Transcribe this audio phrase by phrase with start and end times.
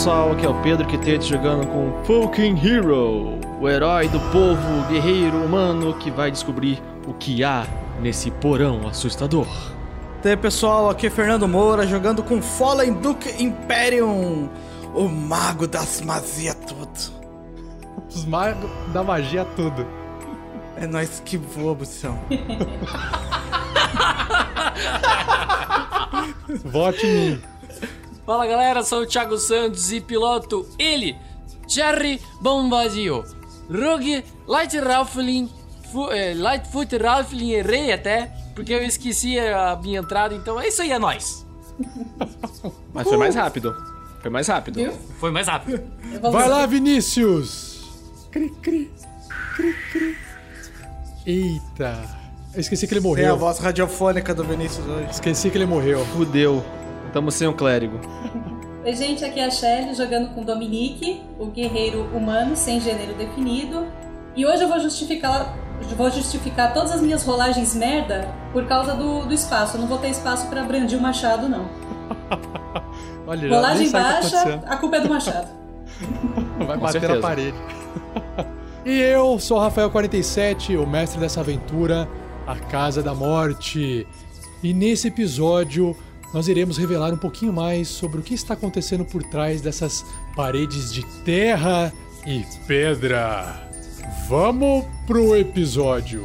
[0.00, 5.36] Pessoal, aqui é o Pedro Quitete jogando com Fucking Hero, o herói do povo, guerreiro
[5.36, 7.66] humano que vai descobrir o que há
[8.00, 9.46] nesse porão assustador.
[10.24, 14.48] E aí pessoal, aqui é Fernando Moura jogando com Fallen Duke Imperium,
[14.94, 17.12] o mago das magias tudo.
[18.08, 19.86] Os magos da magia tudo.
[20.78, 22.18] É nós que voa, Bução.
[26.64, 27.49] Vote em mim.
[28.30, 31.16] Fala galera, sou o Thiago Santos e piloto ele,
[31.66, 33.24] Jerry Bombadio,
[33.68, 35.50] Rogue Light Rifling,
[35.90, 40.80] fu, eh, Lightfoot Rifling, errei até, porque eu esqueci a minha entrada, então é isso
[40.80, 41.44] aí, é nóis.
[42.94, 43.74] Mas foi mais rápido.
[44.22, 44.76] Foi mais rápido.
[44.76, 44.92] Viu?
[45.18, 45.82] Foi mais rápido.
[46.30, 47.80] Vai lá, Vinícius!
[48.30, 48.92] Cri, cri,
[49.56, 50.16] cri, cri.
[51.26, 52.20] Eita!
[52.54, 53.36] Eu esqueci que ele Tem a morreu.
[53.36, 55.10] voz radiofônica do Vinícius hoje.
[55.10, 56.04] Esqueci que ele morreu.
[56.06, 56.64] Fudeu.
[57.12, 57.98] Tamo sem um clérigo.
[58.84, 63.86] Oi, gente, aqui é a Shelly jogando com Dominique, o guerreiro humano sem gênero definido.
[64.36, 65.54] E hoje eu vou justificar,
[65.96, 69.76] vou justificar todas as minhas rolagens merda por causa do, do espaço.
[69.76, 71.68] Eu não vou ter espaço pra brandir o machado, não.
[73.26, 74.64] Olha, Rolagem tá baixa, acontecendo.
[74.66, 75.48] a culpa é do machado.
[76.58, 77.14] Vai Com bater certeza.
[77.14, 77.56] na parede.
[78.86, 82.08] e eu sou o Rafael47, o mestre dessa aventura,
[82.46, 84.06] a Casa da Morte.
[84.62, 85.96] E nesse episódio
[86.32, 90.04] nós iremos revelar um pouquinho mais sobre o que está acontecendo por trás dessas
[90.34, 91.92] paredes de terra
[92.26, 93.68] e pedra.
[94.28, 96.24] Vamos pro episódio.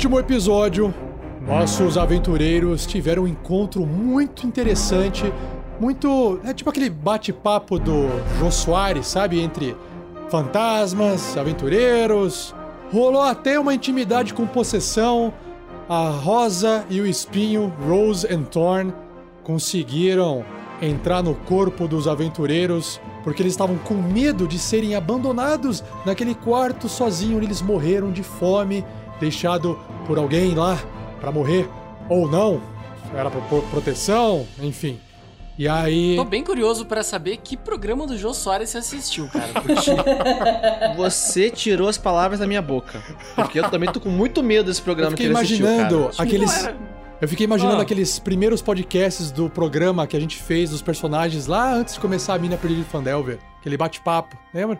[0.00, 0.94] último episódio,
[1.46, 5.30] nossos aventureiros tiveram um encontro muito interessante,
[5.78, 6.40] muito.
[6.42, 8.08] É tipo aquele bate-papo do
[8.38, 9.38] Jô Soares, sabe?
[9.42, 9.76] Entre
[10.30, 12.54] fantasmas, aventureiros.
[12.90, 15.34] Rolou até uma intimidade com possessão.
[15.86, 18.94] A Rosa e o Espinho, Rose and Thorn,
[19.44, 20.42] conseguiram
[20.80, 26.88] entrar no corpo dos aventureiros porque eles estavam com medo de serem abandonados naquele quarto
[26.88, 28.84] sozinho eles morreram de fome,
[29.20, 30.78] deixado por alguém lá
[31.20, 31.68] pra morrer
[32.08, 32.60] ou não.
[33.14, 34.98] era pro- proteção, enfim.
[35.58, 36.16] E aí.
[36.16, 39.48] Tô bem curioso pra saber que programa do Jô Soares você assistiu, cara.
[39.60, 39.74] Porque
[40.96, 43.02] Você tirou as palavras da minha boca.
[43.36, 46.08] Porque eu também tô com muito medo desse programa Eu que fiquei ele assistiu, imaginando
[46.10, 46.22] cara.
[46.22, 46.68] aqueles.
[47.20, 47.82] Eu fiquei imaginando Ah.
[47.82, 52.32] aqueles primeiros podcasts do programa que a gente fez dos personagens lá antes de começar
[52.34, 53.38] a Mina Perdida de Fandelver.
[53.60, 54.78] Aquele bate-papo, lembra?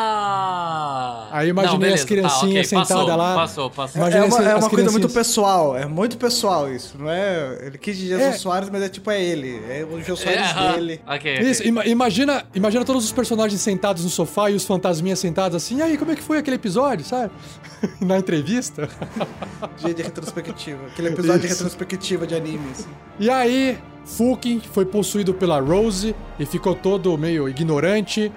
[0.00, 1.28] Ah!
[1.30, 3.34] Aí imaginei beleza, as criancinhas tá, ok, sentadas lá.
[3.34, 4.00] Passou, passou.
[4.00, 6.96] Imagina é uma, as- é uma coisa muito pessoal, é muito pessoal isso.
[6.98, 7.58] Não é.
[7.66, 8.32] Ele quis dizer É.
[8.32, 9.60] Soares, mas é tipo, é ele.
[9.68, 10.72] É o Jô É, Soares aham.
[10.74, 11.00] dele.
[11.06, 11.50] Ok, ok.
[11.50, 15.78] Isso, ima- imagina, imagina todos os personagens sentados no sofá e os fantasminhas sentados assim.
[15.78, 17.30] E aí, como é que foi aquele episódio, sabe?
[18.00, 18.88] Na entrevista.
[19.78, 20.86] Dia de retrospectiva.
[20.86, 21.56] Aquele episódio de Isso.
[21.62, 22.68] retrospectiva de anime.
[22.72, 22.88] assim.
[23.18, 28.32] E aí, Fulkin foi possuído pela Rose e ficou todo meio ignorante.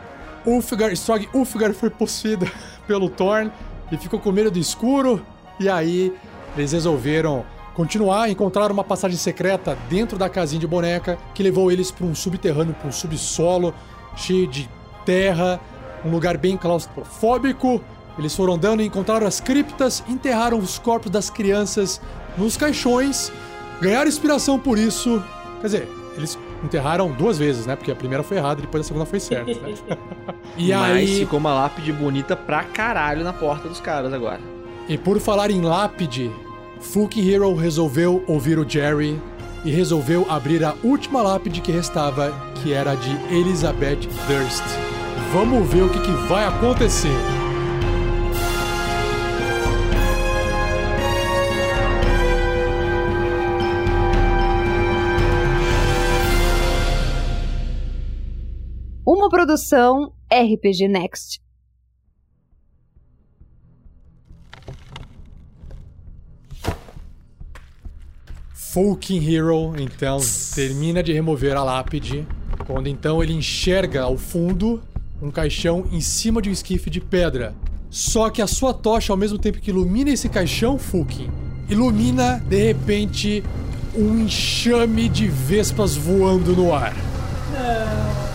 [0.45, 2.49] Ulfgar, Strog Ulfgar foi possuído
[2.87, 3.51] pelo Thorn
[3.91, 5.25] e ficou com medo do escuro.
[5.59, 6.13] E aí,
[6.55, 11.91] eles resolveram continuar, encontraram uma passagem secreta dentro da casinha de boneca que levou eles
[11.91, 13.73] para um subterrâneo, para um subsolo
[14.15, 14.69] cheio de
[15.05, 15.59] terra,
[16.05, 17.81] um lugar bem claustrofóbico.
[18.17, 22.01] Eles foram andando e encontraram as criptas, enterraram os corpos das crianças
[22.37, 23.31] nos caixões,
[23.79, 25.23] ganharam inspiração por isso.
[25.61, 27.75] Quer dizer, eles enterraram duas vezes, né?
[27.75, 29.53] Porque a primeira foi errada e depois a segunda foi certa.
[29.53, 29.73] Né?
[30.57, 34.39] e Mas aí, ficou uma lápide bonita pra caralho na porta dos caras agora.
[34.87, 36.31] e por falar em lápide,
[36.79, 39.19] Fuki Hero resolveu ouvir o Jerry
[39.63, 44.63] e resolveu abrir a última lápide que restava, que era a de Elizabeth Durst.
[45.31, 47.40] Vamos ver o que, que vai acontecer.
[59.51, 61.41] Produção RPG Next.
[68.53, 70.19] Fucking Hero, então,
[70.55, 72.25] termina de remover a lápide,
[72.65, 74.81] quando então ele enxerga ao fundo
[75.21, 77.53] um caixão em cima de um esquife de pedra.
[77.89, 81.29] Só que a sua tocha, ao mesmo tempo que ilumina esse caixão, Fuking,
[81.67, 83.43] ilumina, de repente,
[83.93, 86.95] um enxame de vespas voando no ar.
[87.51, 88.30] Não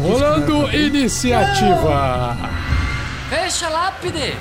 [0.00, 0.86] Rolando abrir?
[0.86, 2.36] iniciativa!
[3.28, 4.34] Fecha a lápide!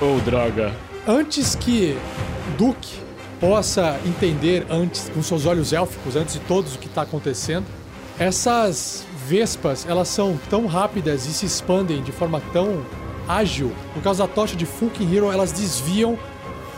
[0.00, 0.72] Ô, droga.
[1.06, 1.96] Antes que
[2.58, 2.98] Duke
[3.40, 7.64] possa entender antes com seus olhos élficos, antes de todos o que está acontecendo,
[8.18, 12.84] essas vespas elas são tão rápidas e se expandem de forma tão
[13.26, 16.18] ágil por causa da tocha de Fucking Hero, elas desviam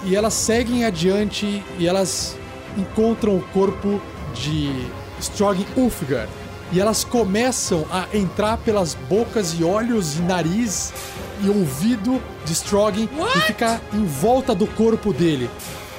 [0.05, 2.37] e elas seguem adiante e elas
[2.78, 4.00] encontram o corpo
[4.34, 4.70] de
[5.19, 6.28] Strog Ulfgar.
[6.72, 10.92] E elas começam a entrar pelas bocas e olhos e nariz
[11.42, 15.48] e ouvido de Stroggin e ficar em volta do corpo dele.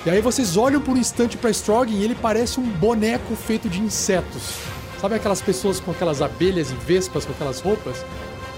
[0.06, 3.70] E aí vocês olham por um instante pra Stroggin e ele parece um boneco feito
[3.70, 4.56] de insetos.
[5.00, 8.04] Sabe aquelas pessoas com aquelas abelhas e vespas com aquelas roupas?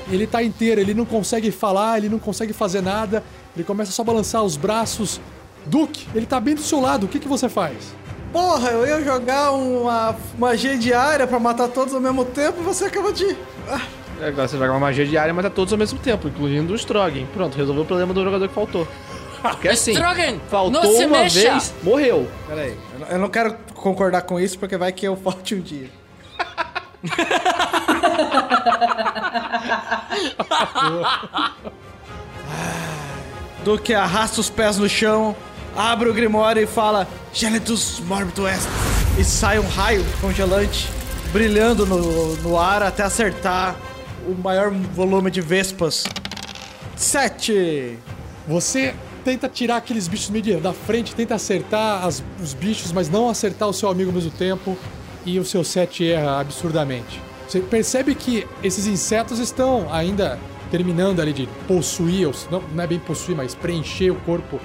[0.09, 3.23] Ele tá inteiro, ele não consegue falar, ele não consegue fazer nada,
[3.55, 5.21] ele começa só a balançar os braços.
[5.65, 7.75] Duke, ele tá bem do seu lado, o que, que você faz?
[8.31, 12.85] Porra, eu ia jogar uma magia diária pra matar todos ao mesmo tempo e você
[12.85, 13.35] acaba de.
[13.67, 13.81] Ah,
[14.21, 17.25] Agora você joga uma magia diária e mata todos ao mesmo tempo, incluindo o Strogan.
[17.33, 18.87] Pronto, resolveu o problema do jogador que faltou.
[19.41, 21.51] Porque assim, Strogan, faltou não se uma mexa.
[21.51, 22.27] vez, morreu.
[22.47, 22.77] pera aí.
[22.93, 25.89] Eu não- Eu não quero concordar com isso porque vai que eu falte um dia.
[33.63, 35.35] Duque arrasta os pés no chão,
[35.79, 38.67] abre o grimório e fala Gelitus Morbid West.
[39.17, 40.89] E sai um raio congelante
[41.31, 43.77] brilhando no, no ar até acertar
[44.27, 46.03] o maior volume de vespas.
[46.97, 47.97] Sete.
[48.45, 48.93] Você
[49.23, 53.69] tenta tirar aqueles bichos meio da frente, tenta acertar as- os bichos, mas não acertar
[53.69, 54.77] o seu amigo ao mesmo tempo.
[55.25, 57.21] E o seu set erra absurdamente.
[57.47, 60.37] Você percebe que esses insetos estão ainda
[60.71, 64.59] terminando ali de possuir, não, não é bem possuir, mas preencher o corpo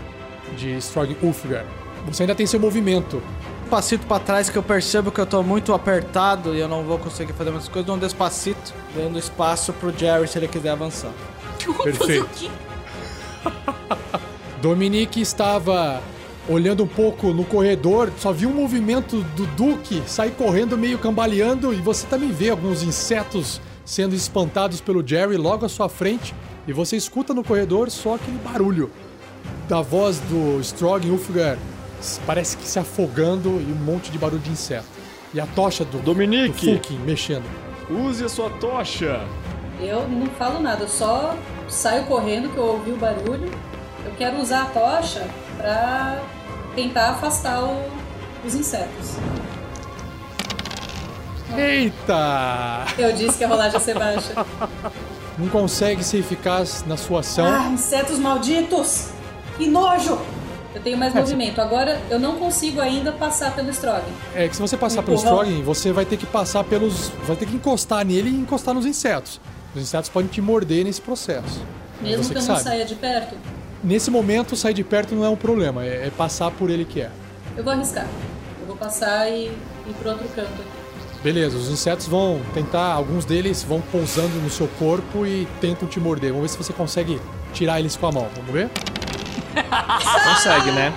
[0.57, 1.65] de Strog Ulfgar.
[2.07, 3.23] Você ainda tem seu movimento.
[3.65, 6.83] Um passito pra trás que eu percebo que eu tô muito apertado e eu não
[6.83, 7.87] vou conseguir fazer muitas coisas.
[7.87, 11.13] Dou um despacito, dando espaço pro Jerry se ele quiser avançar.
[11.83, 12.51] Perfeito.
[14.61, 16.03] Dominique estava
[16.49, 21.73] olhando um pouco no corredor, só viu um movimento do Duque sair correndo meio cambaleando
[21.73, 26.35] e você também vê alguns insetos sendo espantados pelo Jerry logo à sua frente
[26.67, 28.91] e você escuta no corredor só aquele barulho
[29.69, 31.57] da voz do Strog Ulfgar
[32.27, 34.85] parece que se afogando e um monte de barulho de inseto.
[35.33, 37.45] E a tocha do, do Dominique, Fulkin mexendo.
[37.91, 39.21] use a sua tocha.
[39.81, 41.35] Eu não falo nada, eu só
[41.69, 43.51] saio correndo que eu ouvi o barulho.
[44.05, 46.21] Eu quero usar a tocha pra
[46.75, 47.85] tentar afastar o-
[48.47, 49.17] os insetos.
[51.57, 52.85] Eita!
[52.99, 54.47] Eu disse que a rolagem ia ser baixa.
[55.39, 57.47] Não consegue ser eficaz na sua ação.
[57.47, 59.09] Ah, insetos malditos!
[59.57, 60.19] Que nojo!
[60.75, 61.61] Eu tenho mais É, movimento.
[61.61, 64.03] Agora eu não consigo ainda passar pelo Strogan.
[64.35, 65.17] É que se você passar pelo.
[65.17, 67.11] Strogan, você vai ter que passar pelos.
[67.25, 69.41] Vai ter que encostar nele e encostar nos insetos.
[69.75, 71.63] Os insetos podem te morder nesse processo.
[72.01, 72.63] Mesmo você que eu não sabe.
[72.63, 73.37] saia de perto,
[73.85, 77.03] Nesse momento, sair de perto não é um problema, é, é passar por ele que
[77.03, 77.11] é.
[77.55, 78.07] eu vou arriscar.
[78.61, 81.23] Eu vou passar e ir pro outro canto aqui.
[81.23, 86.01] Beleza, os insetos vão tentar, alguns deles vão pousando no seu corpo e tentam te
[86.01, 86.33] morder.
[86.33, 87.21] Vamos ver se você consegue
[87.53, 88.27] tirar eles com a mão.
[88.37, 88.71] Vamos ver?
[90.25, 90.93] Consegue, né?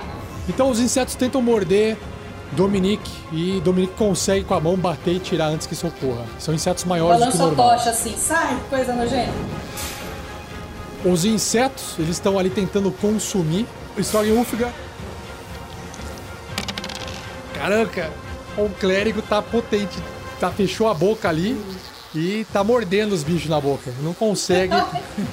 [0.48, 1.96] Então os insetos tentam morder
[2.52, 6.24] Dominique e Dominique consegue com a mão bater e tirar antes que isso ocorra.
[6.38, 7.78] São insetos maiores do que o Balanço a normal.
[7.78, 9.32] tocha assim, sai, coisa nojenta.
[11.04, 13.66] Os insetos, eles estão ali tentando consumir
[13.96, 14.72] o Strogulfgar.
[17.54, 18.10] Caraca,
[18.56, 19.96] o clérigo tá potente.
[20.40, 21.60] Tá, fechou a boca ali
[22.14, 23.92] e tá mordendo os bichos na boca.
[24.00, 24.74] Não consegue.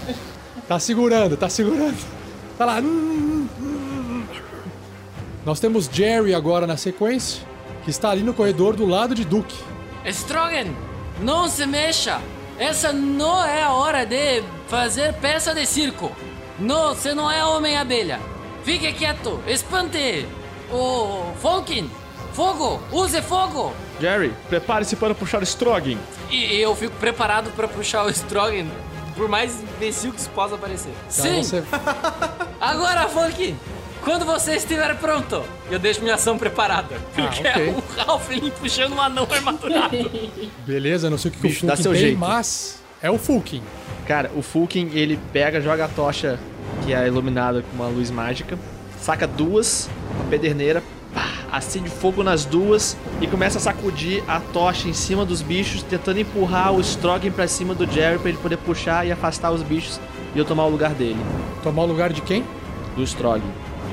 [0.68, 1.98] tá segurando, tá segurando.
[2.58, 2.82] Tá lá.
[5.46, 7.44] Nós temos Jerry agora na sequência,
[7.84, 9.56] que está ali no corredor do lado de Duke.
[10.06, 10.68] Strogan,
[11.22, 12.22] não se mexa.
[12.58, 16.12] Essa não é a hora de fazer peça de circo.
[16.58, 18.20] Não, você não é homem-abelha.
[18.64, 20.26] Fique quieto, espante.
[20.72, 21.90] O Falkin,
[22.34, 23.74] fogo, use fogo.
[24.00, 25.98] Jerry, prepare-se para puxar o Strogan.
[26.32, 28.68] E eu fico preparado para puxar o Strogan,
[29.16, 30.92] por mais imbecil que isso possa parecer.
[31.12, 31.64] Então Sim, você-
[32.60, 33.56] agora, Falkin.
[34.04, 35.42] Quando você estiver pronto,
[35.72, 36.96] eu deixo minha ação preparada.
[37.16, 37.70] Porque Ah, ok.
[37.70, 39.98] é um Halfling puxando um anão armadurado.
[40.66, 42.20] Beleza, não sei o que, que Bicho, o dá Fulkin seu tem, jeito.
[42.20, 43.64] mas é o Fulkin.
[44.08, 46.40] Cara, o Fulkin, ele pega, joga a tocha
[46.84, 48.60] que é iluminada com uma luz mágica,
[49.02, 50.84] saca duas, uma pederneira,
[51.52, 56.20] acende fogo nas duas e começa a sacudir a tocha em cima dos bichos, tentando
[56.20, 60.00] empurrar o Strogan pra cima do Jerry pra ele poder puxar e afastar os bichos
[60.36, 61.20] e eu tomar o lugar dele,
[61.64, 62.44] Tomar o lugar de quem?
[62.96, 63.44] do Strogan.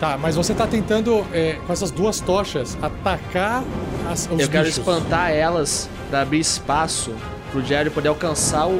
[0.00, 3.62] Tá, mas você tá tentando, é, com essas duas tochas, atacar
[4.10, 4.78] as, os eu quero bichos.
[4.78, 7.12] espantar elas pra abrir espaço
[7.52, 8.72] pro Jerry poder alcançar o,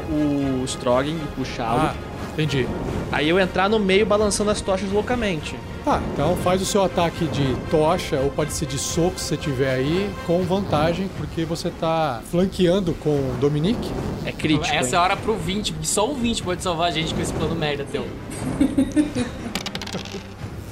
[0.61, 1.79] o Strogan e puxá-lo.
[1.81, 1.93] Ah,
[2.33, 2.67] entendi.
[3.11, 5.55] Aí eu entrar no meio balançando as tochas loucamente.
[5.83, 9.37] Tá, então faz o seu ataque de tocha, ou pode ser de soco se você
[9.37, 13.91] tiver aí, com vantagem, porque você tá flanqueando com o Dominique.
[14.25, 14.73] É crítico.
[14.73, 14.95] Essa é hein?
[14.95, 17.53] a hora pro 20, porque só o 20 pode salvar a gente com esse plano
[17.53, 18.07] merda teu.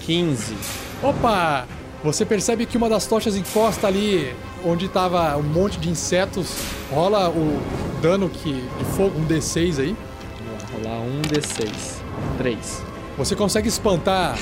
[0.01, 0.55] 15.
[1.03, 1.67] Opa!
[2.03, 4.33] Você percebe que uma das tochas encosta ali
[4.65, 6.55] onde tava um monte de insetos.
[6.89, 7.61] Rola o
[8.01, 9.95] dano que, de fogo, um D6 aí.
[10.39, 12.01] Vamos lá, rolar um D6.
[12.37, 12.83] 3.
[13.17, 14.37] Você consegue espantar,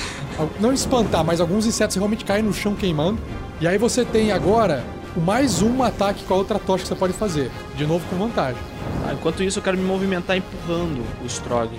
[0.58, 3.18] não espantar, mas alguns insetos realmente caem no chão queimando.
[3.60, 4.84] E aí você tem agora
[5.16, 7.50] o mais um ataque com a outra tocha que você pode fazer.
[7.76, 8.60] De novo com vantagem.
[9.06, 11.76] Ah, enquanto isso, eu quero me movimentar empurrando o Strogan.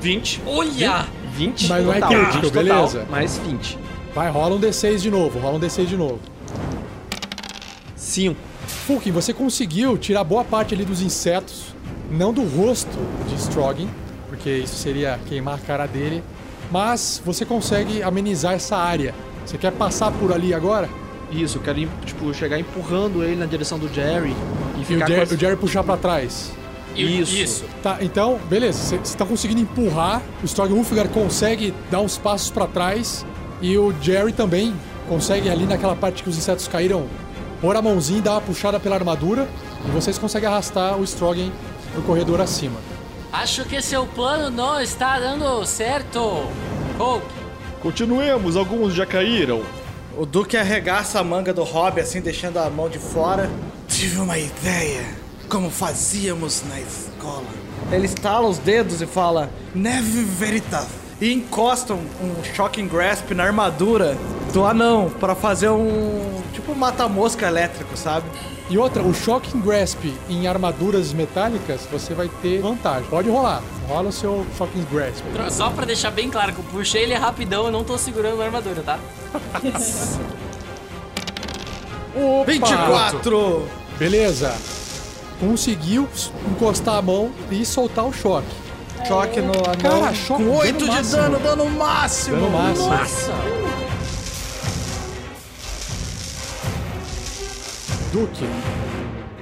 [0.00, 0.42] 20.
[0.46, 1.06] Olha!
[1.32, 3.06] 20 Mas não é total, crítico, 20 total, beleza?
[3.10, 3.78] Mais 20.
[4.14, 6.18] Vai, rola um D6 de novo, rola um D6 de novo.
[7.94, 8.36] 5.
[8.66, 11.74] Fulkin, você conseguiu tirar boa parte ali dos insetos,
[12.10, 13.86] não do rosto de Strogan,
[14.28, 16.22] porque isso seria queimar a cara dele,
[16.70, 19.14] mas você consegue amenizar essa área.
[19.44, 20.88] Você quer passar por ali agora?
[21.30, 24.34] Isso, eu quero tipo, chegar empurrando ele na direção do Jerry
[24.76, 25.32] e E o ficar Jerry, com as...
[25.32, 26.52] o Jerry puxar pra trás.
[26.94, 27.36] Isso.
[27.36, 27.64] Isso.
[27.82, 28.98] Tá, então, beleza.
[29.02, 30.22] Você tá conseguindo empurrar.
[30.42, 33.24] O Strog Ulfgar consegue dar uns passos pra trás.
[33.60, 34.74] E o Jerry também
[35.08, 37.06] consegue, ali naquela parte que os insetos caíram,
[37.60, 39.48] pôr a mãozinha e dar uma puxada pela armadura.
[39.86, 41.50] E vocês conseguem arrastar o Strogan
[41.92, 42.80] pro corredor acima.
[43.32, 46.18] Acho que seu plano não está dando certo.
[46.98, 47.26] Hulk.
[47.82, 49.62] Continuemos, alguns já caíram.
[50.16, 53.48] O Duque arregaça a manga do Hobby, assim, deixando a mão de fora.
[53.86, 55.04] Tive uma ideia.
[55.48, 57.44] Como fazíamos na escola.
[57.92, 60.88] Ele estala os dedos e fala: Neve Veritas.
[61.20, 64.16] E encosta um, um Shocking Grasp na armadura
[64.52, 66.42] do anão para fazer um.
[66.52, 68.26] Tipo um mata-mosca elétrico, sabe?
[68.70, 73.08] E outra, o Shocking Grasp em armaduras metálicas, você vai ter vantagem.
[73.08, 73.62] Pode rolar.
[73.88, 75.24] Rola o seu Shocking Grasp.
[75.50, 78.44] Só pra deixar bem claro que eu puxei ele rapidão, eu não tô segurando a
[78.44, 78.98] armadura, tá?
[82.14, 82.50] Opa!
[82.50, 83.68] 24!
[83.98, 84.54] Beleza.
[85.40, 86.08] Conseguiu
[86.50, 88.46] encostar a mão e soltar o choque.
[89.06, 90.00] Choque no anão.
[90.00, 91.16] Cara, choque, com dano 8 de máximo.
[91.16, 92.36] dano, dano máximo!
[92.36, 92.88] Dano máximo.
[92.88, 93.67] Nossa!
[98.12, 98.44] Duque,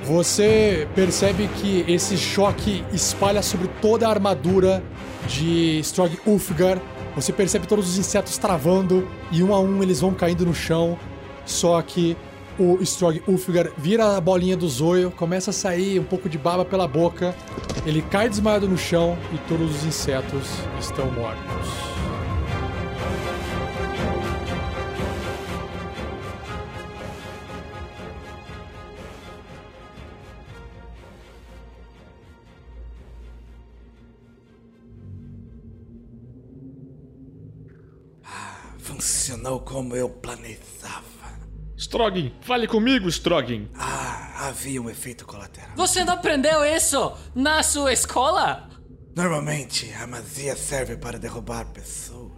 [0.04, 4.82] você percebe que esse choque espalha sobre toda a armadura
[5.28, 6.80] de Strog Ulfgar
[7.14, 10.98] Você percebe todos os insetos travando e um a um eles vão caindo no chão.
[11.44, 12.16] Só que
[12.58, 16.64] o Strog Ulfgar vira a bolinha do zoio, começa a sair um pouco de baba
[16.64, 17.34] pela boca.
[17.86, 20.44] Ele cai desmaiado no chão e todos os insetos
[20.78, 21.85] estão mortos.
[39.66, 41.04] Como eu planejava.
[41.76, 43.68] Stroggin, fale comigo, Stroggin.
[43.74, 45.72] Ah, havia um efeito colateral.
[45.76, 48.70] Você não aprendeu isso na sua escola?
[49.14, 52.32] Normalmente, a magia serve para derrubar pessoas.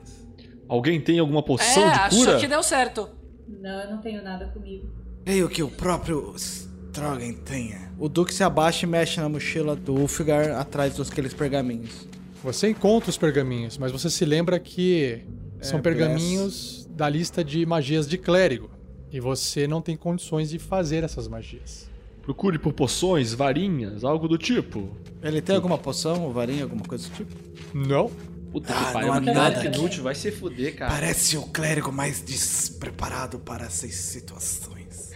[0.68, 2.30] Alguém tem alguma poção é, de cura?
[2.30, 3.08] achou que deu certo.
[3.46, 4.88] Não, eu não tenho nada comigo.
[5.24, 7.92] Creio que o próprio Strogan tenha.
[7.98, 12.08] O Duque se abaixa e mexe na mochila do Ulfgar atrás dos aqueles pergaminhos.
[12.42, 15.24] Você encontra os pergaminhos, mas você se lembra que
[15.60, 18.68] são É, pergaminhos da lista de magias de clérigo.
[19.12, 21.88] E você não tem condições de fazer essas magias.
[22.22, 24.88] Procure por poções, varinhas, algo do tipo.
[25.22, 27.32] Ele tem alguma poção, ou varinha, alguma coisa do tipo?
[27.72, 28.10] Não.
[28.50, 29.78] Puta Ah, que pariu, não é nada aqui.
[29.78, 30.90] inútil, vai se fuder, cara.
[30.90, 35.12] Parece o clérigo mais despreparado para essas situações.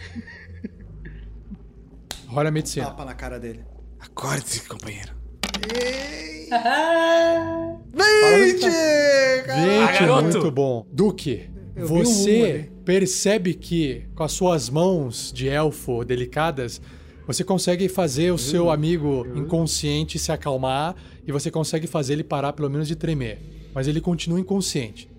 [2.27, 2.85] Rola a medicina.
[2.85, 3.59] Tapa na cara dele.
[3.99, 5.11] Acorde, companheiro.
[7.93, 8.65] Vinte!
[8.65, 10.23] Ah, 20, garoto!
[10.23, 10.85] muito bom.
[10.91, 12.71] Duque, Eu um você ali.
[12.85, 16.81] percebe que com as suas mãos de elfo delicadas,
[17.25, 22.53] você consegue fazer o seu amigo inconsciente se acalmar e você consegue fazer ele parar
[22.53, 23.39] pelo menos de tremer.
[23.73, 25.09] Mas ele continua inconsciente.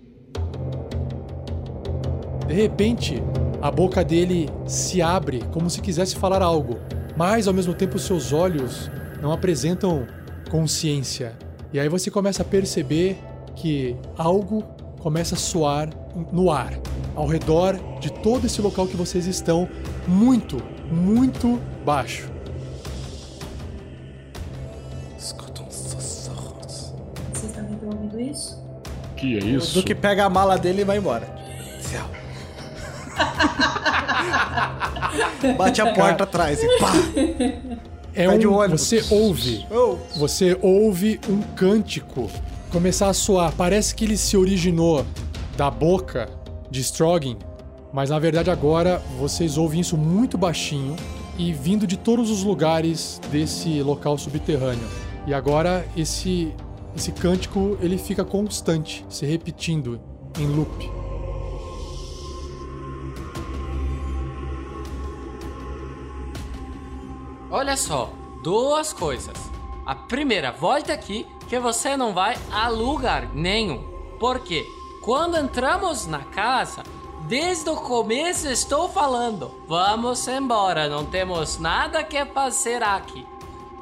[2.47, 3.21] De repente,
[3.61, 6.77] a boca dele se abre como se quisesse falar algo,
[7.17, 8.89] mas ao mesmo tempo seus olhos
[9.21, 10.05] não apresentam
[10.51, 11.35] consciência.
[11.73, 13.17] E aí você começa a perceber
[13.55, 14.63] que algo
[15.05, 15.89] começa a soar
[16.31, 16.73] no ar,
[17.15, 19.69] ao redor de todo esse local que vocês estão,
[20.07, 20.59] muito,
[20.91, 22.27] muito baixo.
[25.15, 26.91] Escutam sussurros.
[27.31, 28.59] Vocês também estão ouvindo isso?
[29.15, 29.75] Que é O isso?
[29.75, 31.27] Duque pega a mala dele e vai embora.
[31.81, 32.09] Céu.
[35.55, 36.93] Bate a porta atrás e pá!
[38.15, 38.81] É um, ônibus.
[38.81, 39.97] você ouve Oh.
[40.15, 42.27] Você ouve um cântico
[42.75, 43.53] começar a soar.
[43.55, 45.05] Parece que ele se originou
[45.55, 46.27] da boca
[46.69, 47.37] de Stroggin,
[47.93, 50.93] mas na verdade agora vocês ouvem isso muito baixinho
[51.37, 54.85] e vindo de todos os lugares desse local subterrâneo.
[55.25, 56.53] E agora esse
[56.93, 59.97] esse cântico ele fica constante, se repetindo
[60.37, 60.91] em loop.
[67.49, 68.11] Olha só,
[68.43, 69.37] duas coisas.
[69.85, 73.83] A primeira, volta aqui que você não vai a lugar nenhum.
[74.19, 74.65] Porque
[75.03, 76.83] quando entramos na casa,
[77.27, 83.25] desde o começo estou falando: vamos embora, não temos nada que fazer aqui.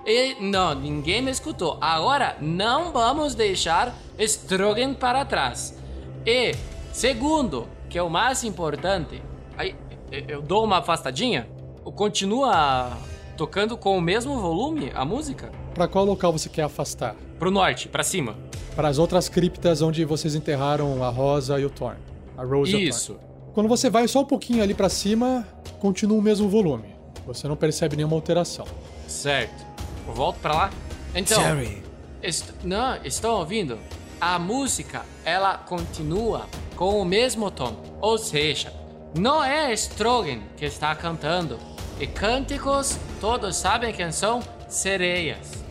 [0.06, 1.78] E não, ninguém me escutou.
[1.80, 5.78] Agora não vamos deixar Strogan para trás.
[6.26, 6.54] E
[6.91, 9.21] segundo, que é o mais importante,
[9.58, 9.76] aí
[10.12, 11.47] eu dou uma afastadinha,
[11.95, 12.97] continua
[13.38, 15.52] tocando com o mesmo volume a música?
[15.73, 17.15] Para qual local você quer afastar?
[17.43, 18.38] Pro norte, pra cima.
[18.73, 21.97] Para as outras criptas onde vocês enterraram a Rosa e o Thorn.
[22.38, 22.88] A Rose e o Thorn.
[22.89, 23.19] Isso.
[23.53, 25.45] Quando você vai só um pouquinho ali pra cima,
[25.82, 26.95] continua o mesmo volume.
[27.27, 28.65] Você não percebe nenhuma alteração.
[29.10, 29.65] Certo.
[30.08, 30.69] Eu volto pra lá.
[31.13, 31.84] Então, Jerry,
[32.21, 33.77] est- não, estão ouvindo?
[34.21, 36.45] A música, ela continua
[36.77, 37.75] com o mesmo tom.
[37.99, 38.71] Ou seja,
[39.19, 41.60] não é Strogan que está cantando.
[41.99, 44.39] E cânticos, todos sabem quem são?
[44.69, 45.62] Sereias.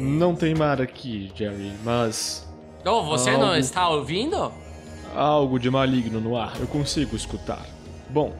[0.00, 2.46] Não tem mar aqui, Jerry, mas
[2.84, 3.56] Oh, você não Algo.
[3.56, 4.50] está ouvindo?
[5.14, 6.54] há algo de maligno no ar.
[6.60, 7.64] Eu consigo escutar.
[8.08, 8.32] Bom,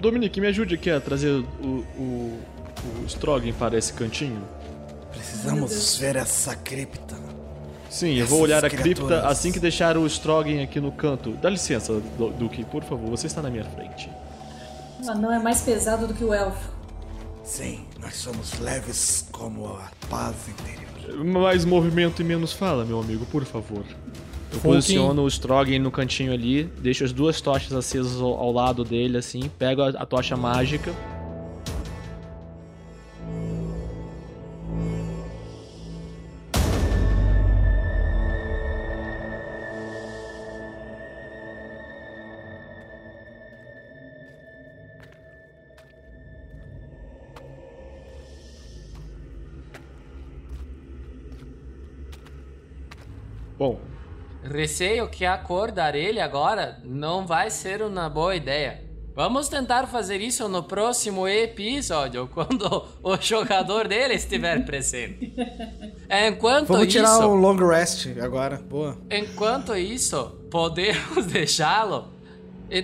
[0.00, 1.30] Dominique, me ajude aqui a trazer
[1.62, 2.40] o, o,
[3.02, 4.42] o Strogan para esse cantinho.
[5.10, 7.16] precisamos ver essa cripta.
[7.88, 9.24] Sim, eu vou olhar a cripta criaturas.
[9.24, 11.32] assim que deixar o Strogan aqui no canto.
[11.32, 14.10] Dá licença, Du- Duque, por favor, você está na minha frente.
[15.04, 16.71] O anão é mais pesado do que o elfo.
[17.44, 21.24] Sim, nós somos leves como a paz interior.
[21.24, 23.84] Mais movimento e menos fala, meu amigo, por favor.
[24.52, 24.76] Eu Fulkin.
[24.76, 29.18] posiciono o Strogan no cantinho ali, deixo as duas tochas acesas ao, ao lado dele,
[29.18, 30.94] assim, pego a, a tocha mágica.
[53.62, 53.78] Bom,
[54.42, 58.82] Receio que acordar ele agora não vai ser uma boa ideia.
[59.14, 65.32] Vamos tentar fazer isso no próximo episódio, quando o jogador dele estiver presente.
[66.28, 68.56] Enquanto Vamos tirar isso, um long rest agora.
[68.56, 68.98] Boa.
[69.08, 72.08] enquanto isso, podemos deixá-lo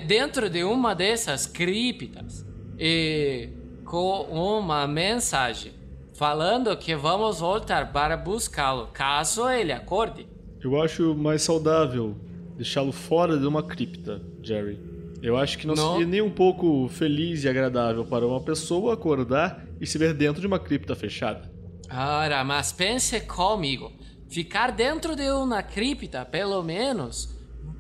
[0.06, 2.46] dentro de uma dessas criptas
[2.78, 3.48] e
[3.84, 5.72] com uma mensagem
[6.14, 10.37] falando que vamos voltar para buscá-lo caso ele acorde.
[10.62, 12.16] Eu acho mais saudável
[12.56, 14.78] deixá-lo fora de uma cripta, Jerry.
[15.22, 15.92] Eu acho que não, Não.
[15.92, 20.40] seria nem um pouco feliz e agradável para uma pessoa acordar e se ver dentro
[20.40, 21.50] de uma cripta fechada.
[21.90, 23.90] Ora, mas pense comigo.
[24.28, 27.36] Ficar dentro de uma cripta, pelo menos.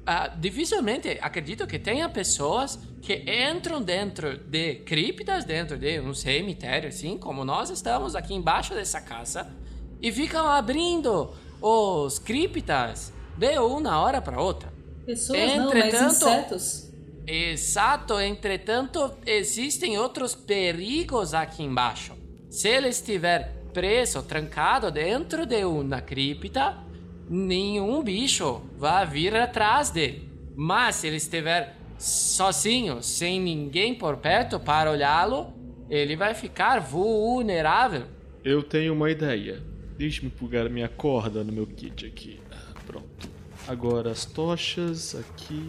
[0.06, 6.88] ah, dificilmente acredito que tenha pessoas que entram dentro de criptas, dentro de um cemitério,
[6.88, 9.46] assim como nós estamos aqui embaixo dessa casa,
[10.00, 14.72] e ficam abrindo os criptas de uma hora para outra.
[15.06, 16.88] Pessoas não, mas Entretanto- insetos.
[17.26, 22.14] Exato, entretanto, existem outros perigos aqui embaixo.
[22.48, 26.78] Se ele estiver preso, trancado dentro de uma cripta,
[27.28, 30.26] nenhum bicho vai vir atrás dele.
[30.56, 35.52] Mas se ele estiver sozinho, sem ninguém por perto para olhá-lo,
[35.90, 38.04] ele vai ficar vulnerável.
[38.42, 39.62] Eu tenho uma ideia.
[39.98, 42.38] Deixe-me plugar minha corda no meu kit aqui.
[42.86, 43.28] Pronto.
[43.66, 45.68] Agora as tochas aqui.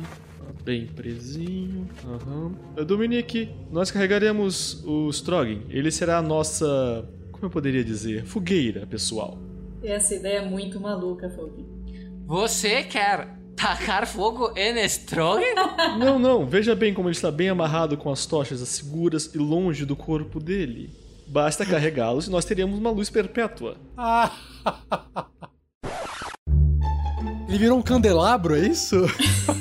[0.63, 1.89] Bem presinho.
[2.05, 2.53] Aham.
[2.77, 5.61] Ah, Dominique, nós carregaremos o Strogan.
[5.69, 7.09] Ele será a nossa.
[7.31, 8.23] Como eu poderia dizer?
[8.25, 9.39] Fogueira, pessoal.
[9.83, 11.65] Essa ideia é muito maluca, Fogo.
[12.27, 15.41] Você quer tacar fogo em Strogan?
[15.97, 16.45] Não, não.
[16.45, 20.39] Veja bem como ele está bem amarrado com as tochas seguras e longe do corpo
[20.39, 20.91] dele.
[21.29, 23.75] Basta carregá-los e nós teríamos uma luz perpétua.
[23.95, 24.31] Ah.
[27.47, 28.95] Ele virou um candelabro, é isso?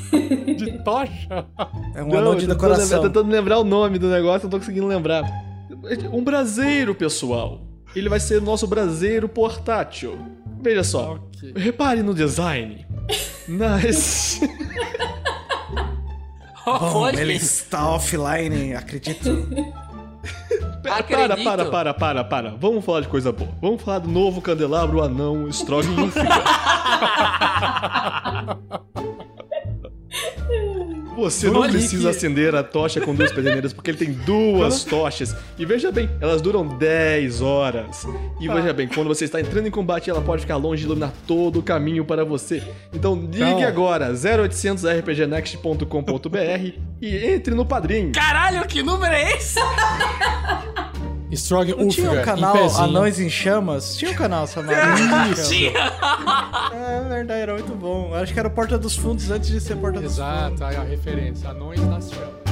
[0.56, 1.46] de tocha?
[1.94, 2.84] É um Não, anão de eu tô decoração.
[2.84, 5.22] lembra- tentando lembrar o nome do negócio, não tô conseguindo lembrar.
[6.12, 7.60] Um braseiro, pessoal.
[7.94, 10.18] Ele vai ser nosso braseiro portátil.
[10.62, 11.14] Veja só.
[11.14, 11.52] Ok.
[11.56, 12.86] Repare no design.
[13.46, 14.40] Nice.
[16.66, 19.48] Bom, ele está offline, acredito.
[20.82, 21.44] Para, Acredito.
[21.44, 22.50] para, para, para, para.
[22.50, 23.50] Vamos falar de coisa boa.
[23.60, 26.28] Vamos falar do novo candelabro anão Strogan Ulfiga.
[31.18, 35.34] Você não precisa acender a tocha com duas pederneiras, porque ele tem duas tochas.
[35.58, 38.06] E veja bem, elas duram 10 horas.
[38.40, 41.12] E veja bem, quando você está entrando em combate, ela pode ficar longe e iluminar
[41.26, 42.62] todo o caminho para você.
[42.92, 48.12] Então ligue Então- agora, 0800 rpgnext.com.br e entre no padrinho.
[48.12, 49.58] Caralho, que número é esse?
[51.30, 52.56] Strong Não tinha um canal.
[52.78, 53.96] Anões em Chamas?
[53.96, 54.72] Tinha um canal chamado
[55.30, 55.52] em Chamas.
[56.72, 58.14] É verdade, era muito bom.
[58.14, 60.18] Acho que era o Porta dos Fundos antes de ser Porta dos Fundos.
[60.18, 61.50] Exato, aí a referência.
[61.50, 62.48] Anões nas chamas.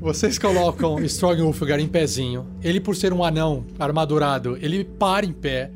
[0.00, 2.46] Vocês colocam Strong Ulfgar em pezinho.
[2.62, 5.70] Ele, por ser um anão armadurado, ele para em pé.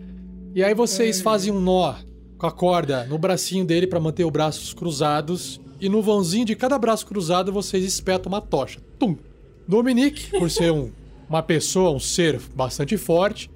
[0.54, 1.94] E aí vocês fazem um nó
[2.38, 5.60] com a corda no bracinho dele para manter os braços cruzados.
[5.84, 8.80] E no vãozinho de cada braço cruzado vocês espetam uma tocha.
[8.98, 9.18] Tum!
[9.68, 10.90] Dominique, por ser um,
[11.28, 13.50] uma pessoa, um ser bastante forte,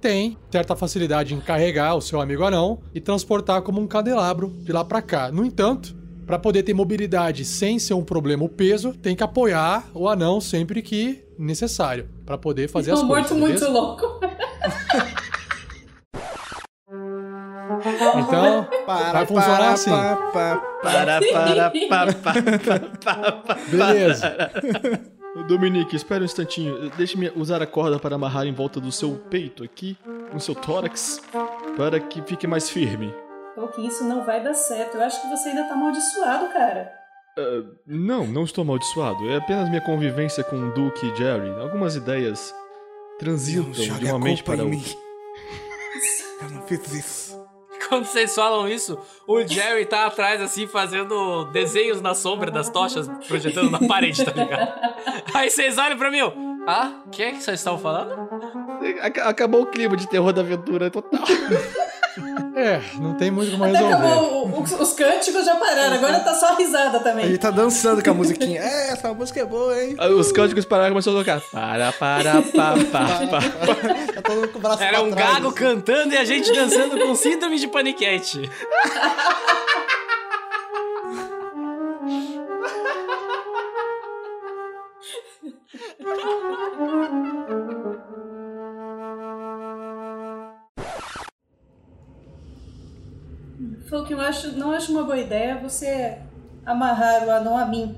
[0.00, 4.70] tem certa facilidade em carregar o seu amigo anão e transportar como um candelabro de
[4.70, 5.32] lá pra cá.
[5.32, 5.92] No entanto,
[6.24, 10.40] para poder ter mobilidade sem ser um problema o peso, tem que apoiar o anão
[10.40, 13.28] sempre que necessário para poder fazer as um coisas.
[13.32, 13.68] morto muito beleza?
[13.68, 14.06] louco.
[18.18, 19.90] Então, vai funcionar assim.
[19.90, 20.56] pá, pá.
[20.82, 24.50] Para, para, pa, pa, pa, pa, Beleza.
[25.48, 26.90] Dominique, espera um instantinho.
[26.96, 29.96] Deixe-me usar a corda para amarrar em volta do seu peito aqui,
[30.32, 31.20] no seu tórax,
[31.76, 33.14] para que fique mais firme.
[33.54, 34.96] Tolkien, isso não vai dar certo.
[34.96, 36.92] Eu acho que você ainda tá amaldiçoado, cara.
[37.38, 39.28] Ah, não, não estou amaldiçoado.
[39.30, 41.50] É apenas minha convivência com o Duke e Jerry.
[41.60, 42.54] Algumas ideias
[43.18, 44.68] transitam de uma mente para outra.
[44.68, 44.84] mim.
[46.42, 47.21] Eu não fiz isso.
[47.92, 53.06] Quando vocês falam isso, o Jerry tá atrás, assim, fazendo desenhos na sombra das tochas,
[53.28, 54.72] projetando na parede, tá ligado?
[55.34, 56.20] Aí vocês olham pra mim,
[56.66, 58.14] ah, o que é que vocês estão falando?
[59.02, 61.20] Ac- Acabou o clima de terror da aventura total.
[62.54, 63.94] É, não tem muito como Até resolver.
[63.94, 67.24] acabou, os, os cânticos já pararam, agora tá só a risada também.
[67.24, 68.60] Ele tá dançando com a musiquinha.
[68.60, 69.96] É, essa música é boa, hein?
[70.18, 71.40] Os cânticos pararam e começaram a tocar.
[71.50, 74.12] Para, para, pa, pa, pa.
[74.12, 75.56] Tá todo mundo com o braço Era um trás, gago assim.
[75.56, 78.50] cantando e a gente dançando com síndrome de paniquete.
[93.92, 96.16] Falk, eu acho, não acho uma boa ideia você
[96.64, 97.94] amarrar o anão a mim.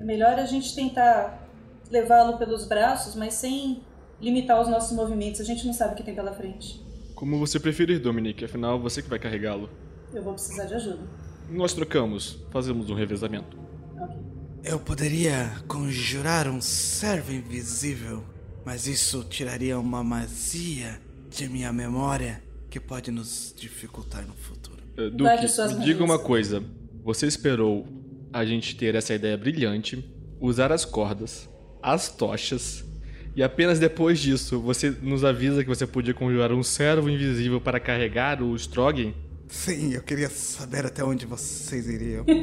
[0.00, 1.46] É melhor a gente tentar
[1.90, 3.82] levá-lo pelos braços, mas sem
[4.18, 5.42] limitar os nossos movimentos.
[5.42, 6.82] A gente não sabe o que tem pela frente.
[7.14, 9.68] Como você preferir, Dominique, afinal você que vai carregá-lo.
[10.14, 11.02] Eu vou precisar de ajuda.
[11.50, 13.58] Nós trocamos, fazemos um revezamento.
[14.64, 18.24] Eu poderia conjurar um servo invisível,
[18.64, 24.83] mas isso tiraria uma magia de minha memória que pode nos dificultar no futuro.
[24.96, 26.62] Uh, Guarde Duque, me diga uma coisa.
[27.02, 27.86] Você esperou
[28.32, 30.04] a gente ter essa ideia brilhante,
[30.40, 31.48] usar as cordas,
[31.82, 32.84] as tochas,
[33.36, 37.80] e apenas depois disso você nos avisa que você podia conjurar um servo invisível para
[37.80, 39.12] carregar o Strogan?
[39.48, 42.24] Sim, eu queria saber até onde vocês iriam.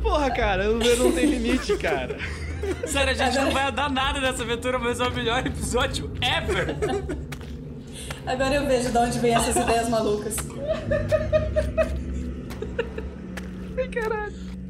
[0.00, 2.16] Porra, cara, não, não tem limite, cara.
[2.86, 6.76] Sério, a gente não vai dar nada nessa aventura, mas é o melhor episódio ever.
[8.26, 10.36] Agora eu vejo de onde vem essas ideias malucas.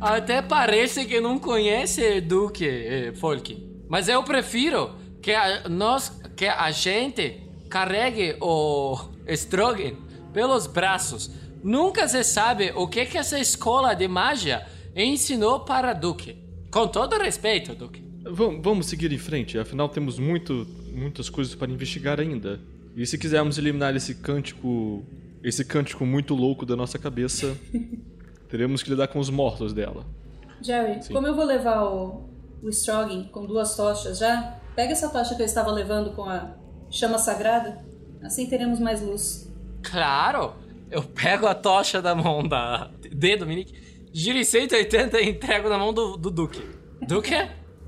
[0.01, 3.67] Até parece que não conhece Duque, eh, Folk.
[3.89, 9.95] Mas eu prefiro que a, nós, que a gente carregue o Strogan
[10.33, 11.31] pelos braços.
[11.65, 16.46] Nunca se sabe o que, que essa escola de magia ensinou para Duque.
[16.77, 18.05] Com todo respeito, Duque.
[18.23, 22.61] Vam- Vamos seguir em frente, afinal temos muito, muitas coisas para investigar ainda.
[22.95, 25.03] E se quisermos eliminar esse cântico,
[25.43, 27.57] esse cântico muito louco da nossa cabeça,
[28.51, 30.05] teremos que lidar com os mortos dela.
[30.61, 32.29] Jerry, como eu vou levar o,
[32.63, 32.69] o
[33.33, 36.57] com duas tochas já, pega essa tocha que eu estava levando com a
[36.91, 37.83] chama sagrada,
[38.23, 39.51] assim teremos mais luz.
[39.83, 40.53] Claro!
[40.91, 43.86] Eu pego a tocha da mão da de Dominique,
[44.17, 46.63] giro em 180 e entrego na mão do, do Duque.
[47.07, 47.35] Duque,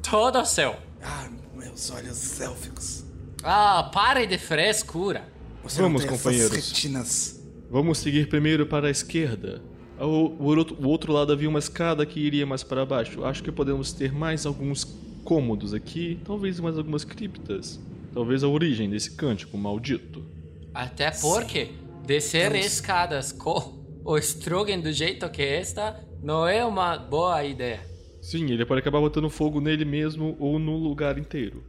[0.02, 0.76] todo seu.
[1.02, 3.02] Ah, meus olhos élficos.
[3.42, 5.26] Ah, pare de frescura.
[5.62, 7.40] Você Vamos, companheiros.
[7.70, 9.62] Vamos seguir primeiro para a esquerda.
[9.98, 13.24] Ao, o, outro, o outro lado havia uma escada que iria mais para baixo.
[13.24, 14.84] Acho que podemos ter mais alguns
[15.24, 17.80] cômodos aqui, talvez mais algumas criptas.
[18.12, 20.22] Talvez a origem desse cântico maldito.
[20.74, 21.70] Até porque
[22.06, 23.77] descer Temos- escadas com
[24.08, 27.86] o Strogan do jeito que está não é uma boa ideia.
[28.22, 31.62] Sim, ele pode acabar botando fogo nele mesmo ou no lugar inteiro.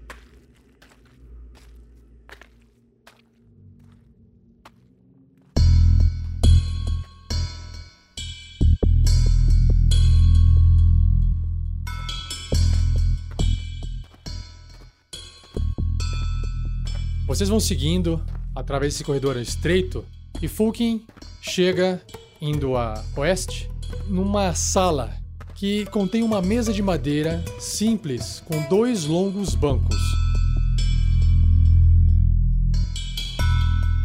[17.28, 18.24] Vocês vão seguindo
[18.56, 20.06] através desse corredor estreito
[20.42, 21.06] e Fulkin
[21.42, 22.02] chega
[22.42, 23.70] indo a oeste
[24.08, 25.14] numa sala
[25.56, 30.00] que contém uma mesa de madeira simples com dois longos bancos.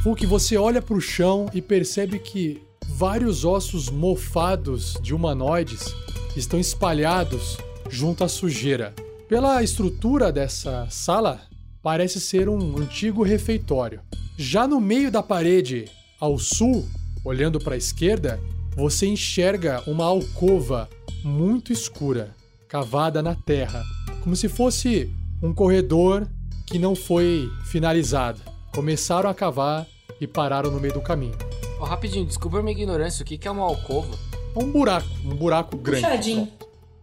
[0.03, 5.95] Fulkin, você olha para o chão e percebe que vários ossos mofados de humanoides
[6.37, 7.57] estão espalhados
[7.89, 8.95] junto à sujeira.
[9.29, 11.41] Pela estrutura dessa sala,
[11.83, 14.01] parece ser um antigo refeitório.
[14.37, 15.87] Já no meio da parede,
[16.21, 16.85] ao sul,
[17.25, 18.39] olhando para a esquerda,
[18.77, 20.89] você enxerga uma alcova
[21.23, 22.35] muito escura,
[22.69, 23.83] cavada na terra,
[24.23, 25.11] como se fosse
[25.43, 26.29] um corredor
[26.67, 28.41] que não foi finalizado.
[28.75, 29.87] Começaram a cavar
[30.21, 31.37] e pararam no meio do caminho.
[31.79, 34.17] Ó, rapidinho, desculpa a minha ignorância, o que que é uma alcova?
[34.57, 36.03] Um buraco, um buraco grande.
[36.03, 36.49] Puxadinho.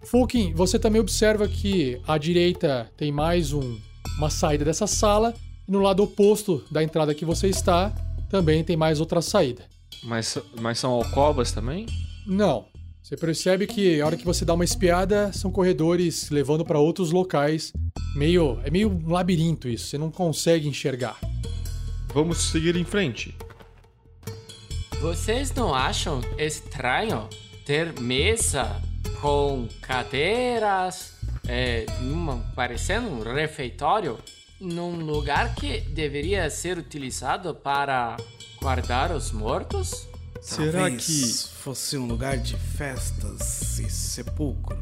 [0.03, 3.77] Fulkin, você também observa que à direita tem mais um,
[4.17, 5.33] uma saída dessa sala
[5.67, 7.93] e no lado oposto da entrada que você está
[8.29, 9.70] também tem mais outra saída.
[10.03, 11.85] Mas, mas são alcovas também?
[12.25, 12.65] Não.
[13.01, 17.11] Você percebe que a hora que você dá uma espiada são corredores levando para outros
[17.11, 17.73] locais.
[18.15, 21.19] Meio, é meio um labirinto isso, você não consegue enxergar.
[22.13, 23.35] Vamos seguir em frente.
[25.01, 27.27] Vocês não acham estranho
[27.65, 28.81] ter mesa
[29.19, 31.13] com cadeiras,
[31.47, 34.19] é, numa, parecendo um refeitório,
[34.59, 38.15] num lugar que deveria ser utilizado para
[38.61, 40.07] guardar os mortos?
[40.39, 41.49] Será Talvez que.
[41.63, 44.77] fosse um lugar de festas e sepulcro?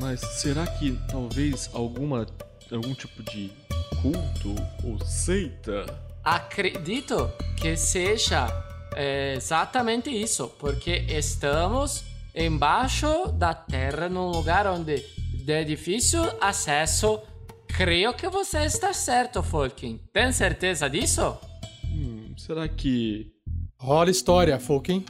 [0.00, 2.26] Mas será que talvez alguma.
[2.70, 3.52] algum tipo de
[4.00, 5.86] culto ou seita?
[6.24, 8.48] Acredito que seja
[8.94, 15.04] é, exatamente isso, porque estamos embaixo da terra, num lugar onde
[15.46, 17.20] é difícil acesso.
[17.68, 20.00] Creio que você está certo, Folkin.
[20.12, 21.36] Tem certeza disso?
[21.84, 23.32] Hum, será que.
[23.78, 25.04] Rola história, Fulkin.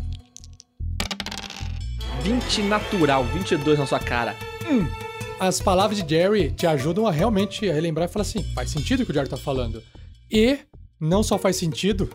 [2.23, 4.35] 20 natural, 22 na sua cara.
[5.39, 9.05] As palavras de Jerry te ajudam a realmente relembrar e falar assim: faz sentido o
[9.05, 9.83] que o Jerry tá falando.
[10.31, 10.59] E
[10.99, 12.11] não só faz sentido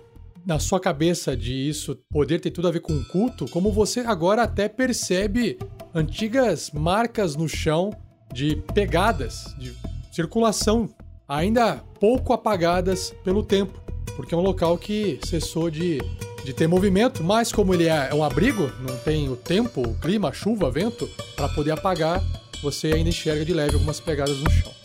[0.45, 4.01] na sua cabeça de isso poder ter tudo a ver com o culto, como você
[4.01, 5.57] agora até percebe
[5.93, 7.91] antigas marcas no chão
[8.33, 9.73] de pegadas, de
[10.11, 10.89] circulação,
[11.27, 13.80] ainda pouco apagadas pelo tempo,
[14.21, 15.99] porque é um local que cessou de,
[16.43, 20.31] de ter movimento, mas como ele é um abrigo, não tem o tempo, o clima,
[20.31, 22.23] chuva, vento, para poder apagar,
[22.61, 24.80] você ainda enxerga de leve algumas pegadas no chão.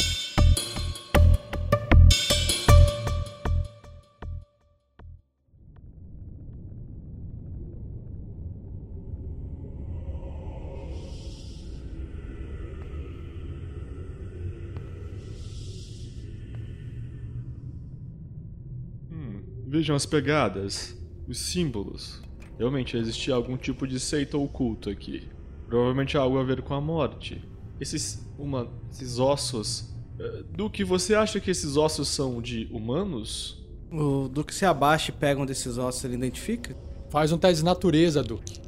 [19.76, 20.96] Vejam as pegadas,
[21.28, 22.22] os símbolos.
[22.58, 25.28] Realmente existia algum tipo de seita ou culto aqui.
[25.68, 27.44] Provavelmente algo a ver com a morte.
[27.78, 29.94] Esses, uma, esses ossos.
[30.18, 33.62] eh, Do que você acha que esses ossos são de humanos?
[33.92, 36.74] O Duque se abaixa e pega um desses ossos, ele identifica?
[37.10, 38.58] Faz um teste de natureza, Duque.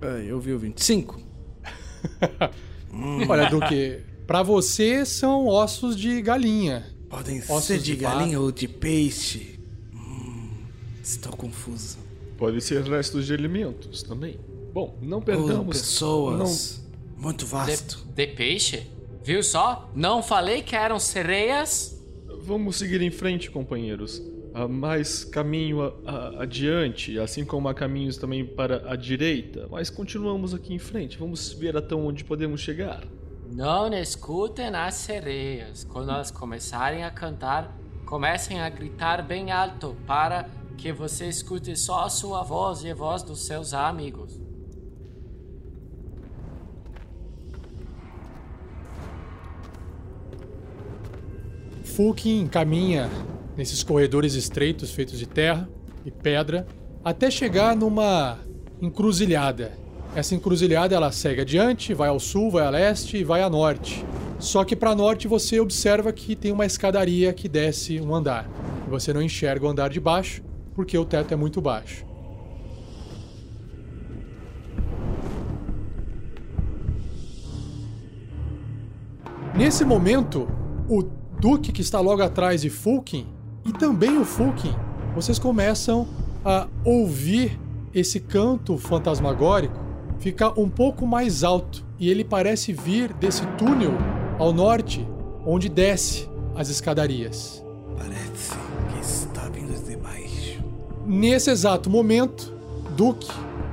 [0.00, 1.20] É, eu vi o 25.
[3.28, 6.86] Olha, Duque, pra você são ossos de galinha.
[7.08, 9.55] Podem Ossos ser de de galinha ou de peixe.
[11.06, 11.98] Estou confuso.
[12.36, 14.38] Pode ser restos de alimentos também.
[14.72, 15.78] Bom, não Ou perdamos.
[15.80, 16.84] pessoas.
[17.16, 18.04] Muito De, vasto.
[18.14, 18.86] de peixe?
[19.22, 19.88] Viu só?
[19.94, 21.96] Não falei que eram sereias?
[22.26, 22.40] Não.
[22.40, 24.20] Vamos seguir em frente, companheiros.
[24.52, 29.68] Há mais caminho a- a- adiante, assim como há caminhos também para a direita.
[29.70, 31.16] Mas continuamos aqui em frente.
[31.18, 33.04] Vamos ver até onde podemos chegar.
[33.52, 35.84] Não escutem as sereias.
[35.84, 42.04] Quando elas começarem a cantar, comecem a gritar bem alto para que você escute só
[42.04, 44.38] a sua voz e a voz dos seus amigos.
[51.82, 53.10] Fulkin caminha
[53.56, 55.68] nesses corredores estreitos feitos de terra
[56.04, 56.66] e pedra
[57.02, 58.38] até chegar numa
[58.82, 59.72] encruzilhada.
[60.14, 64.04] Essa encruzilhada ela segue adiante, vai ao sul, vai a leste e vai a norte.
[64.38, 68.48] Só que para norte você observa que tem uma escadaria que desce um andar.
[68.88, 70.45] Você não enxerga o andar de baixo
[70.76, 72.04] porque o teto é muito baixo.
[79.56, 80.46] Nesse momento,
[80.86, 81.02] o
[81.40, 83.26] Duque que está logo atrás de Fulkin
[83.64, 84.74] e também o Fulkin,
[85.14, 86.06] vocês começam
[86.44, 87.58] a ouvir
[87.94, 89.74] esse canto fantasmagórico
[90.18, 93.92] ficar um pouco mais alto e ele parece vir desse túnel
[94.38, 95.06] ao norte,
[95.44, 97.65] onde desce as escadarias.
[101.06, 102.52] Nesse exato momento,
[102.96, 103.28] Duke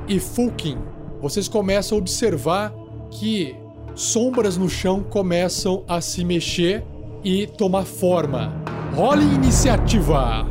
[0.08, 0.78] e Fulkin,
[1.20, 2.72] vocês começam a observar
[3.10, 3.56] que
[3.96, 6.84] sombras no chão começam a se mexer
[7.24, 8.54] e tomar forma.
[8.96, 10.46] Role iniciativa!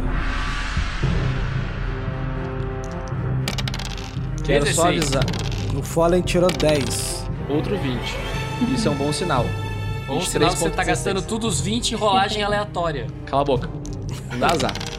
[4.45, 5.15] Quero só 16.
[5.15, 5.25] avisar.
[5.79, 7.27] O Fallen tirou 10.
[7.49, 8.75] Outro 20.
[8.75, 9.47] Isso é um bom sinal.
[10.09, 10.87] Ou senão você tá 23.16.
[10.87, 13.07] gastando tudo os 20 em rolagem aleatória.
[13.27, 13.71] Cala a boca.
[14.33, 14.92] Não dá azar.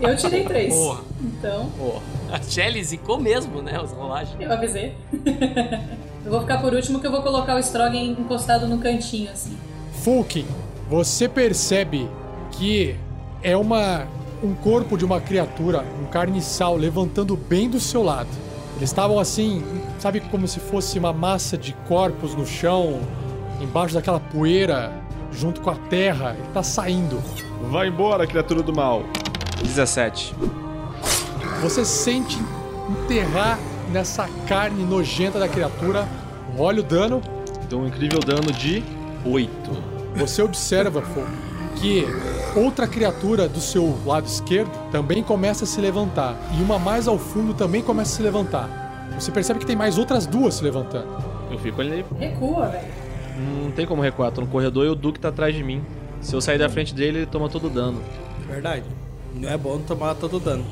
[0.00, 0.74] Eu tirei três.
[0.74, 1.00] Porra.
[1.20, 1.70] Então,
[2.30, 3.78] A Shelly zicou mesmo, né?
[3.80, 4.36] As rolagens.
[4.40, 4.94] eu avisei.
[6.24, 9.56] eu vou ficar por último que eu vou colocar o Strogan encostado no cantinho, assim.
[10.02, 10.46] Fulkin,
[10.88, 12.08] você percebe
[12.52, 12.96] que
[13.42, 14.06] é uma
[14.42, 18.28] um corpo de uma criatura, um carniçal levantando bem do seu lado.
[18.76, 19.64] Eles estavam assim,
[19.98, 23.00] sabe como se fosse uma massa de corpos no chão,
[23.60, 24.92] embaixo daquela poeira,
[25.32, 26.36] junto com a terra.
[26.38, 27.22] Ele tá saindo.
[27.70, 29.04] Vai embora, criatura do mal.
[29.62, 30.34] 17.
[31.60, 32.38] Você sente
[32.88, 33.58] enterrar
[33.90, 36.06] nessa carne nojenta da criatura.
[36.58, 37.22] Olha o dano.
[37.64, 38.82] Então, um incrível dano de
[39.24, 39.50] 8.
[40.16, 41.22] Você observa, Fo,
[41.76, 42.06] que
[42.54, 46.36] outra criatura do seu lado esquerdo também começa a se levantar.
[46.58, 49.08] E uma mais ao fundo também começa a se levantar.
[49.18, 51.08] Você percebe que tem mais outras duas se levantando.
[51.50, 52.04] Eu fico ali.
[52.18, 52.88] Recua, velho.
[53.62, 54.30] Não tem como recuar.
[54.32, 55.82] Tô no corredor e o Duke tá atrás de mim.
[56.20, 58.00] Se eu sair da frente dele, ele toma todo o dano.
[58.48, 58.84] Verdade.
[59.34, 60.64] Não é bom tomar todo dano.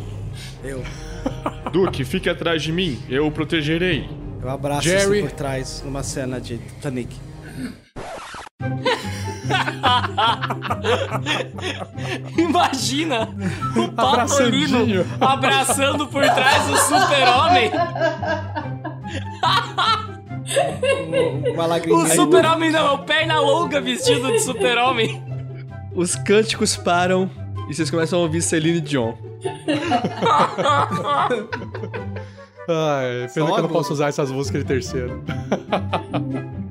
[0.63, 0.83] Eu.
[1.73, 3.01] Duke, fique atrás de mim.
[3.09, 4.09] Eu o protegerei.
[4.41, 5.23] Eu abraço Jerry.
[5.23, 7.17] por trás, numa cena de Titanic.
[12.39, 13.29] Imagina
[13.77, 17.71] o Patolino abraçando por trás o super-homem.
[21.91, 25.23] O super-homem não, é o perna longa vestido de super-homem.
[25.95, 27.31] Os cânticos param
[27.69, 29.15] e vocês começam a ouvir Celine Dion.
[32.69, 35.23] Ai, pena Só que eu não posso usar essas músicas de terceiro.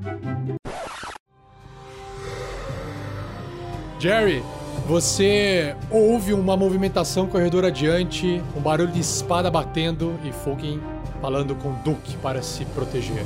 [3.98, 4.42] Jerry,
[4.86, 10.80] você ouve uma movimentação corredor adiante, um barulho de espada batendo e Fulkin
[11.20, 13.24] falando com Duke para se proteger.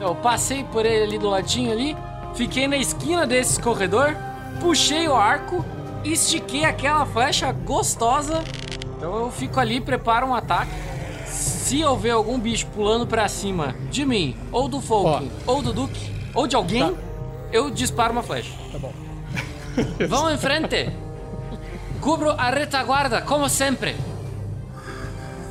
[0.00, 1.96] Eu passei por ele ali do ladinho ali,
[2.34, 4.16] fiquei na esquina desse corredor,
[4.60, 5.64] puxei o arco,
[6.04, 8.42] estiquei aquela flecha gostosa.
[8.96, 10.72] Então eu fico ali, preparo um ataque.
[11.26, 16.12] Se houver algum bicho pulando pra cima de mim, ou do Falcon, ou do Duke,
[16.34, 16.98] ou de alguém, Tá.
[17.52, 18.52] eu disparo uma flecha.
[18.70, 18.92] Tá bom.
[20.08, 20.90] Vamos em frente!
[22.00, 23.94] Cubro a retaguarda, como sempre.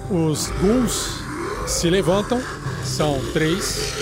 [0.10, 1.22] Os ghouls
[1.66, 2.42] se levantam,
[2.84, 3.94] são três.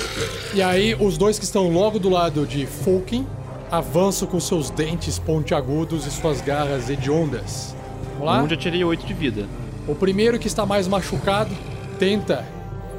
[0.53, 3.27] E aí, os dois que estão logo do lado de Fulkin
[3.71, 7.75] avançam com seus dentes pontiagudos e suas garras hediondas.
[8.13, 8.43] Vamos lá?
[8.43, 9.45] Um já tirei 8 de vida.
[9.87, 11.55] O primeiro que está mais machucado
[11.97, 12.45] tenta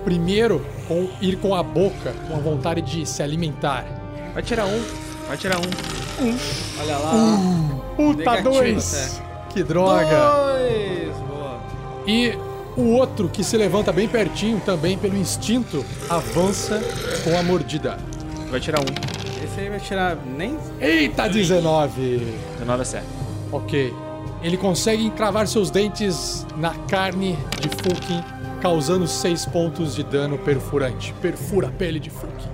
[0.04, 3.84] primeiro com, ir com a boca, com a vontade de se alimentar.
[4.32, 4.82] Vai tirar um.
[5.28, 5.70] Vai tirar um.
[6.80, 7.12] Olha lá.
[7.96, 9.22] Puta, Negativo dois!
[9.50, 10.06] Que droga!
[10.06, 11.16] Dois.
[11.28, 11.60] Boa.
[12.06, 12.38] E
[12.76, 16.80] o outro que se levanta bem pertinho, também pelo instinto, avança
[17.24, 17.98] com a mordida.
[18.50, 19.19] Vai tirar um.
[19.60, 20.56] Aí vai tirar nem...
[20.80, 22.34] Eita, 19!
[22.58, 23.06] 19 é certo.
[23.52, 23.94] Ok.
[24.42, 28.24] Ele consegue encravar seus dentes na carne de Fulkin,
[28.62, 31.12] causando 6 pontos de dano perfurante.
[31.20, 32.48] Perfura a pele de Fulkin.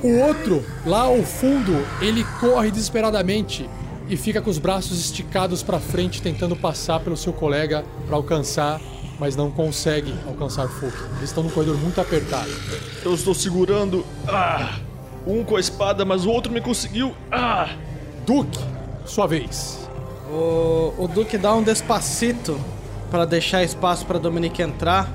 [0.00, 3.68] O outro, lá ao fundo, ele corre desesperadamente
[4.08, 8.80] e fica com os braços esticados para frente, tentando passar pelo seu colega para alcançar,
[9.18, 11.16] mas não consegue alcançar Fulkin.
[11.16, 12.50] Eles estão num corredor muito apertado.
[13.04, 14.06] Eu estou segurando.
[14.28, 14.78] Ah!
[15.26, 17.14] Um com a espada, mas o outro me conseguiu.
[17.30, 17.68] Ah!
[18.26, 18.58] Duke,
[19.06, 19.88] sua vez.
[20.30, 22.58] O, o Duque dá um despacito
[23.10, 25.08] pra deixar espaço pra Dominique entrar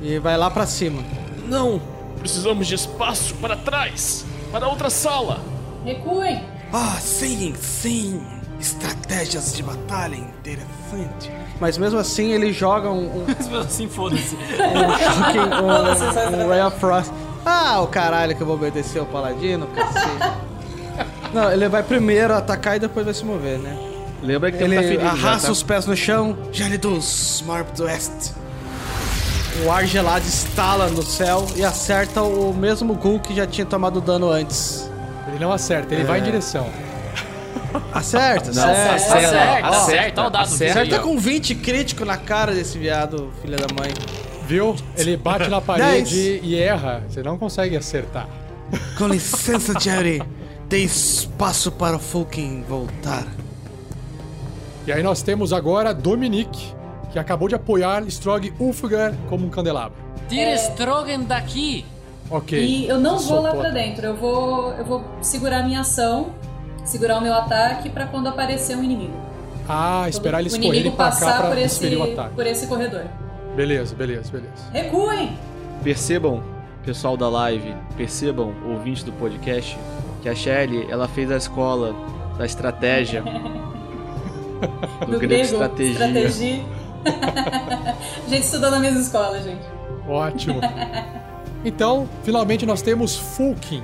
[0.00, 1.02] e vai lá pra cima.
[1.46, 1.80] Não!
[2.18, 4.24] Precisamos de espaço para trás!
[4.52, 5.40] Para outra sala!
[5.84, 6.44] Recuem!
[6.72, 8.22] Ah, sim, sim.
[8.60, 11.30] Estratégias de batalha interessante.
[11.58, 13.26] Mas mesmo assim ele joga um, um,
[13.60, 14.36] Assim, foda-se.
[14.36, 17.10] um essa um, um Ray of Frost.
[17.44, 20.32] Ah, o caralho que eu vou obedecer o paladino, cacete.
[21.32, 23.76] Não, ele vai primeiro atacar e depois vai se mover, né?
[24.22, 25.52] Lembra que tem Ele tá ferido já, arrasta tá?
[25.52, 28.32] os pés no chão, Gélidos Morpdoest.
[29.64, 34.00] o ar gelado estala no céu e acerta o mesmo Ghoul que já tinha tomado
[34.00, 34.90] dano antes.
[35.28, 36.66] Ele não acerta, ele vai em direção.
[37.92, 38.94] Acerta, Não, acerta.
[38.94, 40.58] Acerta, acerta, acerta, olha o dado acerta.
[40.58, 41.08] dele, Acerta ó.
[41.08, 43.90] com 20 crítico na cara desse viado, filha da mãe.
[44.50, 44.74] Viu?
[44.96, 47.04] Ele bate na parede e erra.
[47.08, 48.28] Você não consegue acertar.
[48.98, 50.20] Com licença, Jerry.
[50.68, 53.26] Dê espaço para o Fulkin voltar.
[54.88, 56.74] E aí nós temos agora Dominique,
[57.12, 59.96] que acabou de apoiar Strog Ulfgar como um candelabro.
[60.28, 61.84] Tira Strogan daqui!
[62.28, 62.58] Ok.
[62.60, 66.30] E eu não vou lá pra dentro, eu vou, eu vou segurar a minha ação,
[66.84, 69.14] segurar o meu ataque pra quando aparecer um inimigo.
[69.68, 72.34] Ah, esperar inimigo pra cá passar pra por esse, desferir o ataque.
[72.34, 73.04] por esse corredor.
[73.60, 74.70] Beleza, beleza, beleza.
[74.72, 75.36] Recuem!
[75.84, 76.42] Percebam,
[76.82, 79.76] pessoal da live, percebam, ouvintes do podcast,
[80.22, 81.94] que a Shelly, ela fez a escola
[82.38, 83.20] da estratégia.
[85.04, 85.92] do, Do grego grego, estratégia.
[85.92, 86.64] estratégia.
[88.24, 89.66] a gente estudou na mesma escola, gente.
[90.08, 90.58] Ótimo.
[91.62, 93.82] Então, finalmente nós temos Fulkin.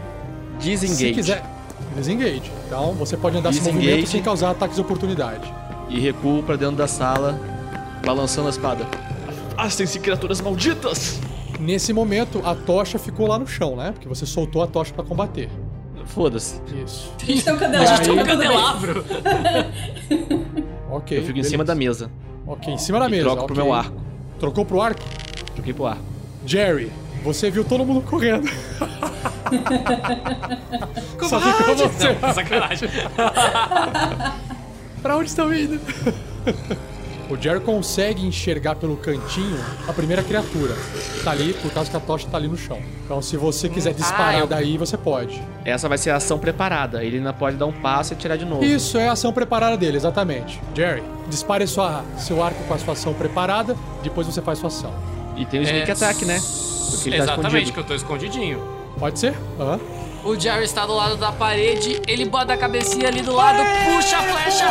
[0.59, 0.97] Disengage.
[0.97, 1.45] Se quiser.
[1.95, 2.51] Disengage.
[2.67, 3.85] Então você pode andar sem Disengage.
[3.87, 5.53] movimento sem causar ataques de oportunidade.
[5.91, 7.39] E recuo pra dentro da sala,
[8.03, 8.87] balançando a espada.
[9.57, 11.21] Afastem-se, criaturas malditas!
[11.59, 13.93] Nesse momento, a tocha ficou lá no chão, né?
[13.93, 15.49] Porque você soltou a tocha pra combater.
[16.05, 16.61] Foda-se.
[16.85, 17.11] Isso.
[17.23, 18.05] A gente tem um candelabro.
[18.05, 18.37] Tem um tudo bem.
[18.37, 19.05] candelabro!
[20.91, 21.19] Ok.
[21.19, 21.51] Eu fico em beleza.
[21.51, 22.11] cima da mesa.
[22.47, 23.25] Ok, em cima da E mesa.
[23.25, 23.65] troco pro ok.
[23.65, 24.01] meu arco.
[24.39, 25.01] Trocou pro arco?
[25.57, 26.05] Joguei pro arco.
[26.45, 26.93] Jerry,
[27.25, 28.49] você viu todo mundo correndo.
[31.29, 32.13] Só ficou você.
[32.21, 32.89] Não, sacanagem.
[35.03, 35.81] Pra onde estão indo?
[37.29, 39.59] O Jerry consegue enxergar pelo cantinho
[39.89, 40.75] a primeira criatura.
[41.25, 42.79] Tá ali por causa que a tocha tá ali no chão.
[43.05, 45.43] Então, se você quiser disparar Ah, eu- daí, você pode.
[45.65, 47.05] Essa vai ser a ação preparada.
[47.05, 48.65] Ele ainda pode dar um passo e tirar de novo.
[48.65, 50.61] Isso é a ação preparada dele, exatamente.
[50.75, 54.93] Jerry, dispare sua, seu arco com a sua ação preparada, depois você faz sua ação.
[55.37, 56.39] E tem o sneak É, attack, né?
[56.91, 57.73] Porque ele tá Exatamente, escondido.
[57.73, 58.63] que eu tô escondidinho.
[58.99, 59.35] Pode ser?
[59.61, 59.79] Aham.
[60.27, 64.19] O Jerry está do lado da parede, ele bota a cabecinha ali do lado, puxa
[64.19, 64.65] a flecha!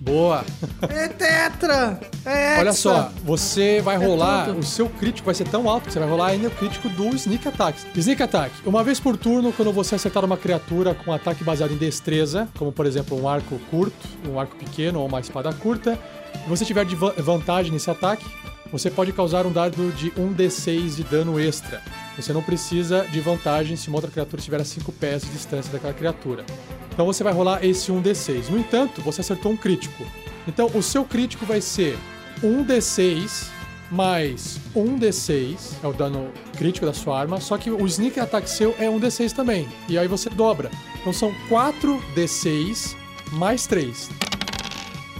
[0.00, 0.44] Boa.
[0.88, 1.98] É tetra!
[2.26, 4.58] É Olha só, você vai rolar, tudo.
[4.58, 7.08] o seu crítico vai ser tão alto que você vai rolar ainda o crítico do
[7.16, 7.78] Sneak Attack.
[7.96, 11.76] Sneak Attack, uma vez por turno, quando você acertar uma criatura com ataque baseado em
[11.78, 15.98] destreza, como por exemplo um arco curto, um arco pequeno ou uma espada curta,
[16.44, 18.24] e você tiver de va- vantagem nesse ataque,
[18.70, 21.82] você pode causar um dado de 1d6 de dano extra.
[22.16, 25.72] Você não precisa de vantagem se uma outra criatura estiver a 5 pés de distância
[25.72, 26.44] daquela criatura.
[26.92, 28.48] Então você vai rolar esse 1d6.
[28.50, 30.04] No entanto, você acertou um crítico.
[30.46, 31.96] Então o seu crítico vai ser
[32.42, 33.48] 1d6
[33.90, 38.74] mais 1d6, é o dano crítico da sua arma, só que o sneak attack seu
[38.78, 39.66] é 1d6 também.
[39.88, 40.70] E aí você dobra.
[41.00, 42.94] Então são 4d6
[43.32, 44.10] mais 3.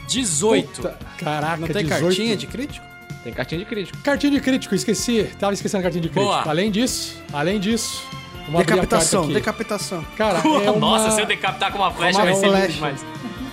[0.07, 0.70] 18.
[0.70, 2.05] Puta, caraca, Não tem 18.
[2.05, 2.88] cartinha de crítico?
[3.24, 3.98] Tem cartinha de crítico.
[3.98, 5.24] Cartinha de crítico, esqueci.
[5.38, 6.32] Tava esquecendo a cartinha de crítico.
[6.32, 6.48] Boa.
[6.48, 8.02] Além disso, além disso,
[8.46, 10.04] vamos Decapitação, decapitação.
[10.16, 13.04] Cara, é uma, Nossa, se eu decapitar com uma flecha Uma vai ser lindo demais.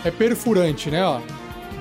[0.03, 1.19] é perfurante, né, ó.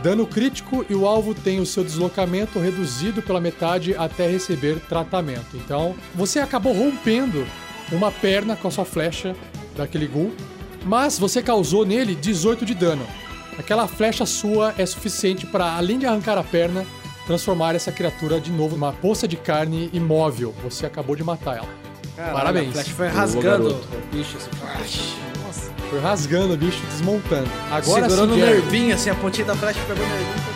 [0.03, 5.55] Dano crítico e o alvo tem o seu deslocamento reduzido pela metade até receber tratamento.
[5.55, 7.47] Então, você acabou rompendo
[7.91, 9.35] uma perna com a sua flecha
[9.74, 10.35] daquele ghoul,
[10.85, 13.07] mas você causou nele 18 de dano.
[13.59, 16.85] Aquela flecha sua é suficiente para, além de arrancar a perna,
[17.27, 20.55] transformar essa criatura de novo numa poça de carne imóvel.
[20.62, 21.68] Você acabou de matar ela.
[22.16, 22.68] Caralho, Parabéns.
[22.70, 24.51] A flecha foi rasgando o bicho assim.
[25.91, 27.51] Foi rasgando o bicho, desmontando.
[27.70, 28.37] Agora sim, Jerry.
[28.37, 30.55] nervinho, assim, a pontinha da flecha pegou no nervinho.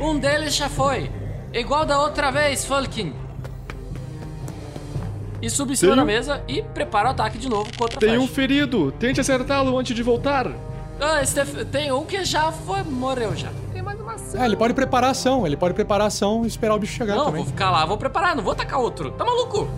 [0.00, 1.10] Um deles já foi.
[1.52, 3.14] Igual da outra vez, Falkin.
[5.44, 7.84] E subi em cima Tem da um- mesa e prepara o ataque de novo com
[7.84, 8.32] outra Tem um flecha.
[8.32, 8.92] ferido.
[8.98, 10.50] Tente acertá-lo antes de voltar.
[10.98, 13.50] Ah, Steph- tem um que já foi, morreu já.
[13.72, 14.40] Tem mais uma ação.
[14.40, 17.26] É, ele pode preparar ação, ele pode preparar ação e esperar o bicho chegar Não,
[17.26, 17.42] também.
[17.42, 19.10] vou ficar lá, vou preparar, não vou atacar outro.
[19.10, 19.68] Tá maluco?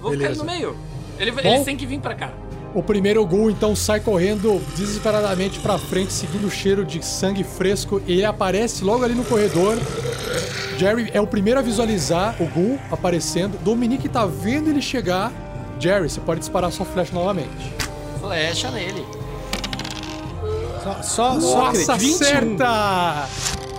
[0.00, 0.28] Vou ficar Beleza.
[0.28, 0.76] ali no meio.
[1.18, 1.40] Ele, Bom.
[1.42, 2.30] eles têm que vir pra cá.
[2.74, 8.00] O primeiro ghoul então sai correndo desesperadamente pra frente, seguindo o cheiro de sangue fresco,
[8.06, 9.76] e ele aparece logo ali no corredor.
[10.78, 13.58] Jerry é o primeiro a visualizar o ghoul aparecendo.
[13.62, 15.32] Dominique tá vendo ele chegar.
[15.80, 17.72] Jerry, você pode disparar sua flecha novamente.
[18.20, 19.04] Flecha nele.
[20.82, 23.28] Só, só, só Nossa, acerta!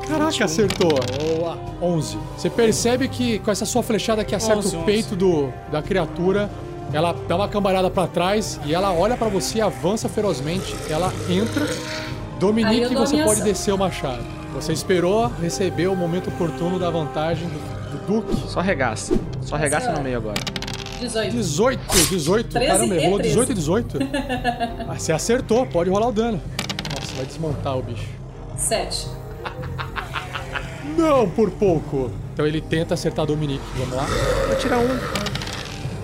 [0.07, 0.99] Caraca, acertou.
[1.37, 1.57] Boa.
[1.81, 2.17] 11.
[2.37, 6.49] Você percebe que com essa sua flechada que acerta 11, o peito do, da criatura,
[6.93, 10.75] ela dá uma cambalhada pra trás e ela olha pra você e avança ferozmente.
[10.89, 11.67] Ela entra.
[12.39, 13.43] Dominique, você pode ação.
[13.43, 14.36] descer o machado.
[14.57, 18.49] Você esperou receber o momento oportuno da vantagem do, do Duque.
[18.49, 19.13] Só regaça.
[19.41, 20.39] Só regaça no meio agora.
[20.99, 21.31] 18.
[21.31, 21.79] 18,
[22.09, 22.49] 18.
[22.49, 23.29] 13 Caramba, ele e rolou 13.
[23.35, 23.97] 18 e 18.
[24.89, 26.41] Ah, você acertou, pode rolar o dano.
[26.99, 28.07] Nossa, vai desmontar o bicho.
[28.55, 29.07] 7.
[30.97, 32.09] Não, por pouco.
[32.33, 33.63] Então ele tenta acertar Dominique.
[33.77, 34.05] Vamos lá.
[34.47, 34.99] Vai tirar um.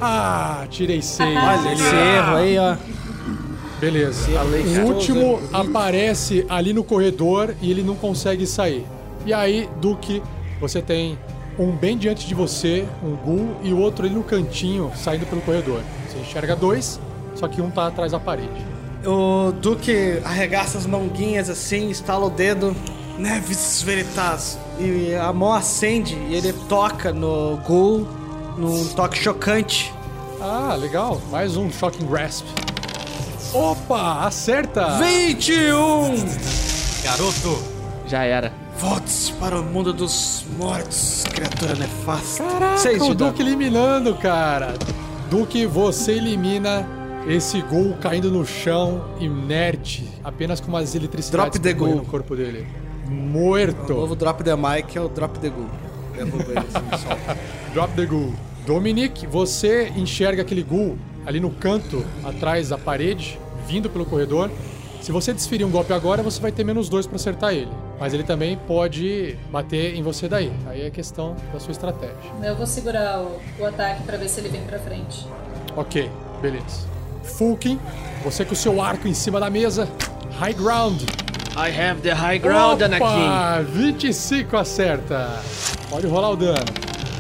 [0.01, 1.35] Ah, tirei seis.
[1.37, 2.75] Olha Ele- esse erro aí, ó.
[3.83, 4.29] Beleza.
[4.81, 8.85] O último aparece ali no corredor e ele não consegue sair.
[9.25, 10.23] E aí, Duque,
[10.61, 11.19] você tem
[11.59, 15.41] um bem diante de você, um ghoul, e o outro ali no cantinho, saindo pelo
[15.41, 15.81] corredor.
[16.07, 16.97] Você enxerga dois,
[17.35, 18.65] só que um tá atrás da parede.
[19.05, 22.73] O Duque arregaça as manguinhas assim, estala o dedo.
[23.17, 24.57] Neves Veritas.
[24.79, 28.07] E a mão acende e ele toca no Ghoul
[28.57, 29.93] num toque chocante.
[30.39, 31.21] Ah, legal.
[31.29, 32.45] Mais um Shocking Grasp.
[33.53, 34.97] Opa, acerta!
[34.97, 36.15] 21!
[37.03, 37.63] Garoto.
[38.07, 38.51] Já era.
[38.79, 42.43] Volte para o mundo dos mortos, criatura nefasta.
[42.43, 43.13] Caraca, Seis o.
[43.13, 44.73] Duque eliminando, cara.
[45.29, 46.87] Duque, você elimina
[47.27, 51.95] esse gol caindo no chão, inerte, apenas com umas eletricidades Drop the ghoul.
[51.97, 52.67] no corpo dele.
[53.07, 53.93] O Morto.
[53.93, 55.69] novo Drop the Mic é o Drop the Ghoul.
[57.71, 58.33] Drop the ghoul.
[58.65, 64.49] Dominique, você enxerga aquele ghoul ali no canto, atrás da parede, vindo pelo corredor.
[65.01, 67.69] Se você desferir um golpe agora, você vai ter menos dois pra acertar ele.
[67.99, 70.51] Mas ele também pode bater em você daí.
[70.65, 72.15] Aí é questão da sua estratégia.
[72.41, 75.27] Eu vou segurar o, o ataque pra ver se ele vem pra frente.
[75.75, 76.09] Ok,
[76.41, 76.87] beleza.
[77.21, 77.79] Fulkin,
[78.23, 79.89] você com o seu arco em cima da mesa.
[80.39, 81.01] High ground.
[81.55, 83.03] I have the high ground, Anakin.
[83.03, 85.29] Opa, 25 acerta.
[85.89, 86.65] Pode rolar o dano.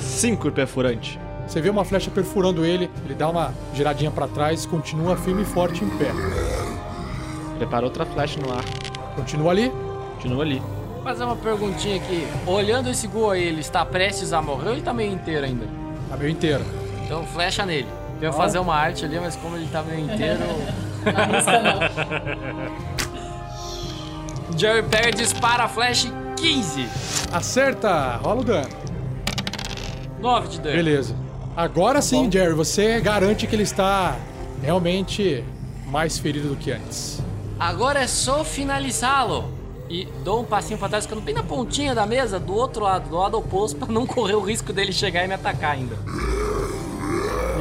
[0.01, 1.19] 5 perfurante.
[1.53, 5.45] Você vê uma flecha perfurando ele, ele dá uma giradinha pra trás, continua firme e
[5.45, 6.11] forte em pé.
[7.59, 8.63] Prepara outra flecha no ar.
[9.15, 9.71] Continua ali.
[10.15, 10.59] Continua ali.
[10.95, 12.27] Vou fazer uma perguntinha aqui.
[12.47, 15.67] Olhando esse gol aí, ele está prestes a morrer ou ele tá meio inteiro ainda?
[16.11, 16.65] A meio inteiro.
[17.05, 17.87] Então flecha nele.
[18.19, 20.39] Eu ia fazer uma arte ali, mas como ele tá meio inteiro.
[20.39, 20.47] Não
[24.49, 24.57] não.
[24.57, 26.89] Jerry pega, dispara a flecha e 15.
[27.31, 28.69] Acerta, rola o dano.
[30.19, 30.75] 9 de dano.
[30.75, 31.22] Beleza.
[31.55, 34.17] Agora sim, Jerry, você garante que ele está
[34.61, 35.43] realmente
[35.85, 37.21] mais ferido do que antes.
[37.59, 39.53] Agora é só finalizá-lo.
[39.89, 43.09] E dou um passinho pra trás, ficando bem na pontinha da mesa, do outro lado,
[43.09, 45.95] do lado oposto, pra não correr o risco dele chegar e me atacar ainda.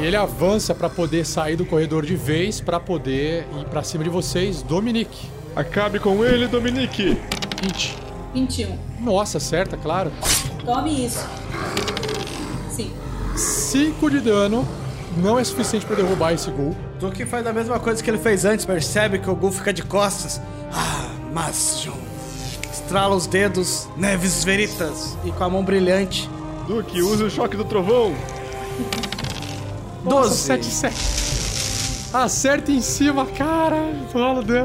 [0.01, 4.03] E ele avança pra poder sair do corredor de vez, pra poder ir pra cima
[4.03, 5.29] de vocês, Dominique.
[5.55, 7.21] Acabe com ele, Dominique.
[7.63, 7.99] 20.
[8.33, 8.79] 21.
[9.01, 10.11] Nossa, acerta, claro.
[10.65, 11.27] Tome isso.
[13.37, 13.93] Sim.
[13.95, 14.67] 5 de dano.
[15.17, 16.75] Não é suficiente pra derrubar esse gol.
[16.99, 19.83] Duque faz a mesma coisa que ele fez antes, percebe que o Gu fica de
[19.83, 20.41] costas.
[20.73, 21.99] Ah, mas, John.
[22.73, 26.31] Estrala os dedos, neves veritas, e com a mão brilhante.
[26.67, 28.15] Duque, use o choque do trovão.
[30.03, 30.37] Nossa, 12.
[30.37, 31.23] 7, 7.
[32.15, 33.93] Acerta em cima, cara.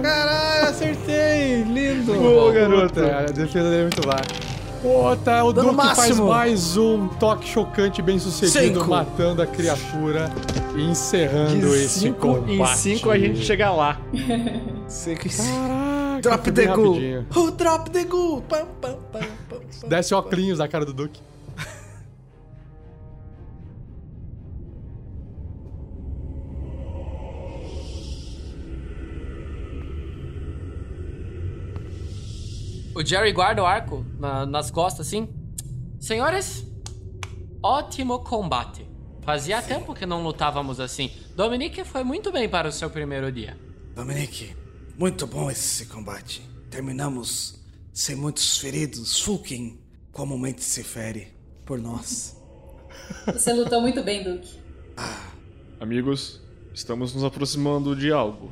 [0.01, 1.63] Caralho, acertei!
[1.63, 2.13] Lindo!
[2.13, 2.93] Boa, garoto.
[2.93, 4.47] Puta, a defesa dele é muito baixa.
[4.88, 6.27] Puta, o Dano Duque faz máximo.
[6.29, 8.89] mais um toque chocante bem sucedido, Cinco.
[8.89, 10.31] matando a criatura
[10.77, 12.51] e encerrando De esse 5 combate.
[12.53, 12.65] em
[12.95, 13.99] 5 a gente chega lá.
[15.35, 16.88] Caraca, Drop foi the bem Gu!
[16.93, 17.25] rapidinho.
[17.35, 18.41] Oh, drop the Gu!
[18.47, 18.95] Pam, pam.
[19.89, 21.19] Desce óculos da cara do Duque.
[32.98, 35.30] O Jerry guarda o arco na- nas costas, assim.
[36.00, 36.66] Senhores,
[37.62, 38.88] ótimo combate.
[39.22, 41.12] Fazia tempo que não lutávamos assim.
[41.36, 43.56] Dominique foi muito bem para o seu primeiro dia.
[43.93, 44.56] Dominique,
[44.98, 46.41] muito bom esse combate.
[46.72, 49.20] Terminamos sem muitos feridos.
[49.22, 49.80] Fulkin
[50.12, 51.28] comumente se fere
[51.68, 52.36] por nós.
[53.28, 54.58] Você lutou muito bem, Duke.
[55.80, 56.41] Amigos,
[56.74, 58.50] estamos nos aproximando de algo.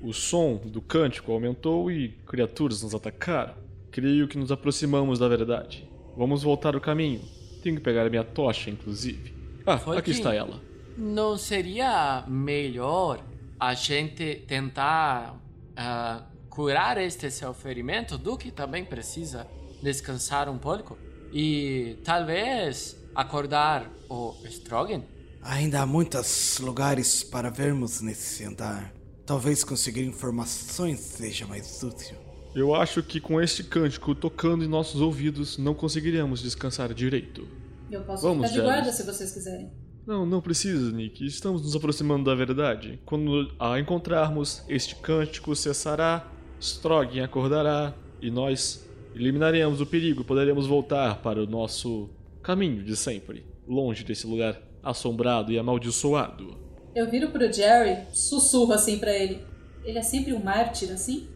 [0.00, 3.54] O som do cântico aumentou e criaturas nos atacaram.
[3.98, 5.90] Creio que nos aproximamos da verdade.
[6.16, 7.20] Vamos voltar o caminho.
[7.64, 9.34] Tenho que pegar a minha tocha, inclusive.
[9.66, 10.62] Ah, Foi aqui que- está ela.
[10.96, 13.20] Não seria melhor
[13.58, 15.36] a gente tentar
[15.76, 18.16] ah, curar este seu ferimento?
[18.16, 19.48] Duque também precisa
[19.82, 20.96] descansar um pouco.
[21.32, 25.02] E talvez acordar o Strogan?
[25.42, 28.94] Ainda há muitos lugares para vermos nesse andar.
[29.26, 32.27] Talvez conseguir informações seja mais útil.
[32.54, 37.46] Eu acho que com este cântico tocando em nossos ouvidos não conseguiremos descansar direito.
[37.90, 39.70] Eu posso Vamos, ficar de guarda se vocês quiserem.
[40.06, 41.24] Não, não precisa, Nick.
[41.24, 42.98] Estamos nos aproximando da verdade.
[43.04, 46.26] Quando a encontrarmos, este cântico cessará,
[46.60, 50.24] Strogan acordará e nós eliminaremos o perigo.
[50.24, 52.08] Poderemos voltar para o nosso
[52.42, 56.56] caminho de sempre, longe desse lugar assombrado e amaldiçoado.
[56.94, 59.42] Eu viro pro Jerry, sussurro assim pra ele.
[59.84, 61.28] Ele é sempre um mártir, assim?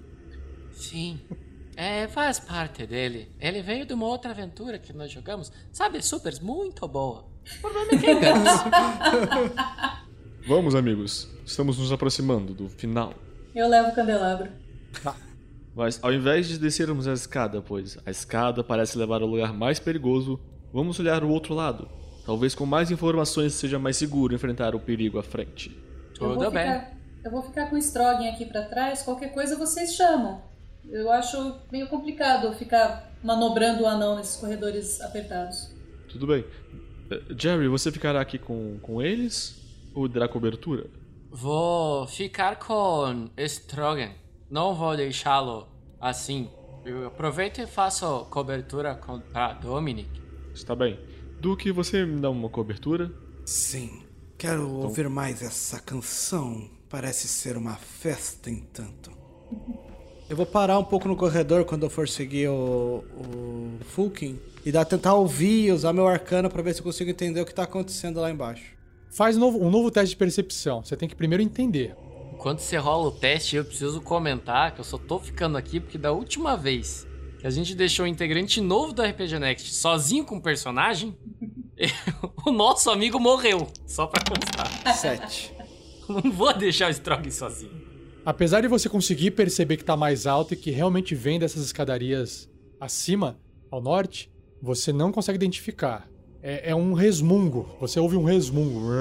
[0.72, 1.20] Sim.
[1.76, 3.30] É, faz parte dele.
[3.40, 5.50] Ele veio de uma outra aventura que nós jogamos.
[5.72, 7.24] Sabe, supers muito boa.
[7.56, 8.32] O problema é que é.
[10.46, 11.28] Vamos, amigos.
[11.46, 13.14] Estamos nos aproximando do final.
[13.54, 14.50] Eu levo o candelabro.
[15.74, 19.78] Mas ao invés de descermos a escada, pois a escada parece levar ao lugar mais
[19.78, 20.38] perigoso,
[20.72, 21.88] vamos olhar o outro lado.
[22.26, 25.70] Talvez com mais informações seja mais seguro enfrentar o perigo à frente.
[26.20, 26.64] eu vou Tudo bem.
[26.64, 26.92] ficar,
[27.24, 29.02] eu vou ficar com o Strogan aqui pra trás.
[29.02, 30.42] Qualquer coisa vocês chamam.
[30.90, 35.72] Eu acho meio complicado ficar manobrando o anão nesses corredores apertados.
[36.08, 36.44] Tudo bem.
[37.10, 39.60] Eh, Jerry, você ficará aqui com, com eles?
[39.94, 40.86] Ou dará cobertura?
[41.30, 44.10] Vou ficar com Strogan.
[44.50, 45.66] Não vou deixá-lo
[46.00, 46.50] assim.
[46.84, 50.10] Eu aproveito e faço cobertura com, pra Dominic.
[50.52, 50.98] Está bem.
[51.40, 53.10] Duque, você me dá uma cobertura?
[53.44, 54.02] Sim,
[54.36, 56.70] quero ouvir mais essa canção.
[56.88, 59.10] Parece ser uma festa, entanto.
[60.32, 64.72] Eu vou parar um pouco no corredor quando eu for seguir o, o Fulkin e
[64.72, 67.52] dar, tentar ouvir e usar meu arcana pra ver se eu consigo entender o que
[67.52, 68.64] tá acontecendo lá embaixo.
[69.10, 70.82] Faz um novo, um novo teste de percepção.
[70.82, 71.94] Você tem que primeiro entender.
[72.32, 75.98] Enquanto você rola o teste, eu preciso comentar que eu só tô ficando aqui porque
[75.98, 77.06] da última vez
[77.38, 81.14] que a gente deixou um integrante novo do RPG Next sozinho com o personagem,
[82.46, 83.68] o nosso amigo morreu.
[83.86, 84.96] Só pra constar.
[84.96, 85.54] Sete.
[86.08, 87.91] Não vou deixar o Strog sozinho.
[88.24, 92.48] Apesar de você conseguir perceber que tá mais alto e que realmente vem dessas escadarias
[92.80, 93.38] acima,
[93.70, 96.08] ao norte, você não consegue identificar.
[96.42, 97.76] É, é um resmungo.
[97.80, 98.92] Você ouve um resmungo.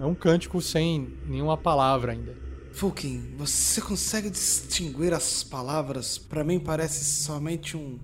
[0.00, 2.36] É um cântico sem nenhuma palavra ainda.
[2.72, 6.16] Fulkin, você consegue distinguir as palavras?
[6.16, 7.98] Para mim parece somente um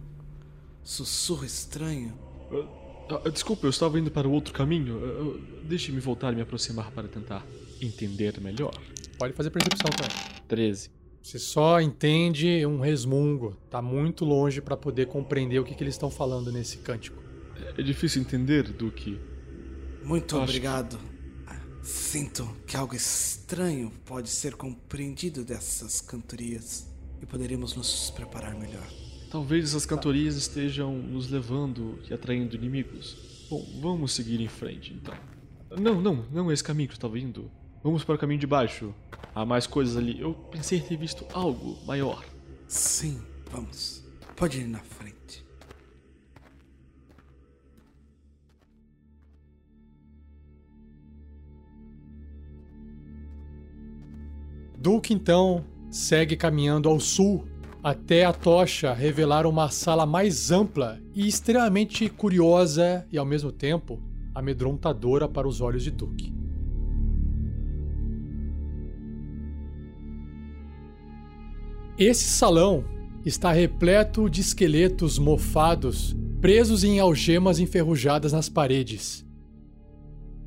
[0.84, 2.12] sussurro estranho.
[3.10, 5.40] Ah, desculpa, eu estava indo para o outro caminho.
[5.64, 7.44] Deixe-me voltar e me aproximar para tentar
[7.80, 8.74] entender melhor.
[9.18, 10.16] Pode fazer percepção também.
[10.46, 10.90] 13.
[11.20, 13.56] Você só entende um resmungo.
[13.68, 17.22] Tá muito longe pra poder compreender o que, que eles estão falando nesse cântico.
[17.76, 19.18] É difícil entender, Duque.
[20.04, 20.98] Muito Acho obrigado.
[21.82, 26.86] Sinto que algo estranho pode ser compreendido dessas cantorias
[27.20, 28.86] e poderíamos nos preparar melhor.
[29.30, 33.46] Talvez essas cantorias estejam nos levando e atraindo inimigos.
[33.50, 35.14] Bom, vamos seguir em frente, então.
[35.78, 37.50] Não, não, não é esse caminho que eu estava indo.
[37.82, 38.94] Vamos para o caminho de baixo.
[39.34, 40.20] Há mais coisas ali.
[40.20, 42.24] Eu pensei ter visto algo maior.
[42.66, 43.20] Sim,
[43.50, 44.04] vamos.
[44.36, 45.46] pode ir na frente.
[54.76, 57.44] Duke então segue caminhando ao sul
[57.82, 64.00] até a tocha revelar uma sala mais ampla e extremamente curiosa e ao mesmo tempo
[64.34, 66.37] amedrontadora para os olhos de Duke.
[71.98, 72.84] Esse salão
[73.26, 79.26] está repleto de esqueletos mofados presos em algemas enferrujadas nas paredes.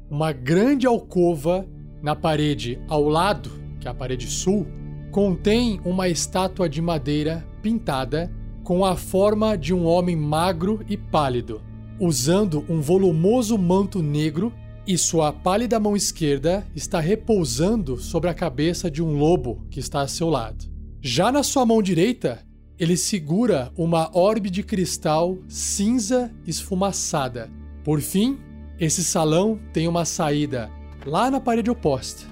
[0.10, 1.68] Uma grande alcova
[2.02, 4.66] na parede ao lado, que é a parede sul,
[5.12, 8.32] contém uma estátua de madeira pintada
[8.64, 11.62] com a forma de um homem magro e pálido,
[12.00, 14.54] usando um volumoso manto negro
[14.88, 20.00] e sua pálida mão esquerda está repousando sobre a cabeça de um lobo que está
[20.00, 20.71] a seu lado.
[21.04, 22.46] Já na sua mão direita,
[22.78, 27.50] ele segura uma orbe de cristal cinza esfumaçada.
[27.84, 28.38] Por fim,
[28.80, 30.72] esse salão tem uma saída
[31.04, 32.28] lá na parede oposta.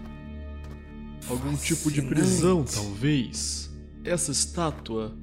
[1.28, 3.72] Algum tipo de prisão, talvez.
[4.04, 5.18] Essa estátua.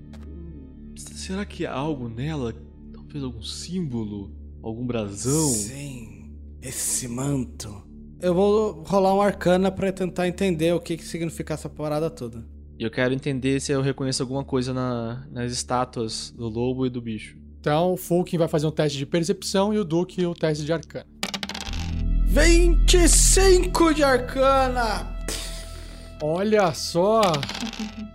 [0.97, 2.53] Será que há algo nela?
[2.93, 4.35] Talvez algum símbolo?
[4.61, 5.51] Algum brasão?
[5.51, 7.87] Sim, esse manto.
[8.21, 12.56] Eu vou rolar um arcana pra tentar entender o que, que significa essa parada toda.
[12.79, 16.91] E eu quero entender se eu reconheço alguma coisa na- nas estátuas do lobo e
[16.91, 17.37] do bicho.
[17.61, 20.73] Então, o Fulkin vai fazer um teste de percepção e o Duke o teste de
[20.73, 21.07] arcana.
[22.27, 25.17] 25 de arcana!
[26.23, 27.23] Olha só!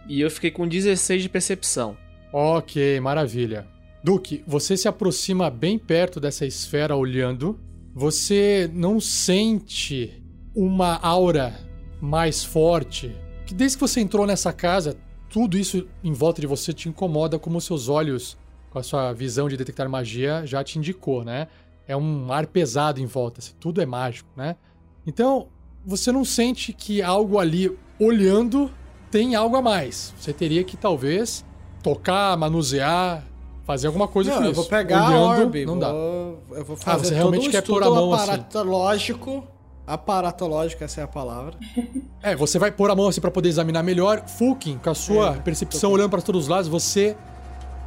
[0.08, 1.98] E eu fiquei com 16 de percepção.
[2.32, 3.68] Ok, maravilha.
[4.04, 7.60] Duke, você se aproxima bem perto dessa esfera olhando.
[7.94, 10.24] Você não sente
[10.56, 11.54] uma aura
[12.00, 13.12] mais forte.
[13.52, 14.96] Que desde que você entrou nessa casa,
[15.30, 18.38] tudo isso em volta de você te incomoda, como seus olhos,
[18.70, 21.50] com a sua visão de detectar magia, já te indicou, né?
[21.86, 24.56] É um ar pesado em volta, assim, tudo é mágico, né?
[25.06, 25.48] Então,
[25.86, 28.72] você não sente que algo ali olhando
[29.12, 30.14] tem algo a mais.
[30.18, 31.44] Você teria que talvez
[31.84, 33.22] tocar, manusear,
[33.66, 34.62] fazer alguma coisa Não, com eu isso.
[34.62, 35.92] vou pegar a Olhando, orbe, não dá.
[35.92, 38.24] vou- eu vou Ah, fazer você todo realmente o quer pôr a mão assim.
[38.32, 39.44] aparatológico.
[39.94, 41.54] Aparatológico, essa é a palavra.
[42.24, 44.22] É, você vai pôr a mão assim pra poder examinar melhor.
[44.28, 47.18] Fulkin, com a sua É, percepção olhando para todos os lados, você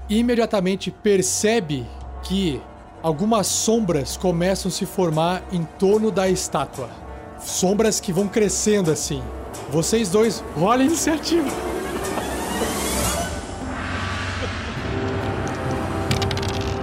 [0.09, 1.87] imediatamente percebe
[2.25, 2.61] que
[3.01, 6.91] algumas sombras começam a se formar em torno da estátua.
[7.39, 9.23] Sombras que vão crescendo assim.
[9.71, 11.49] Vocês dois, rola a iniciativa.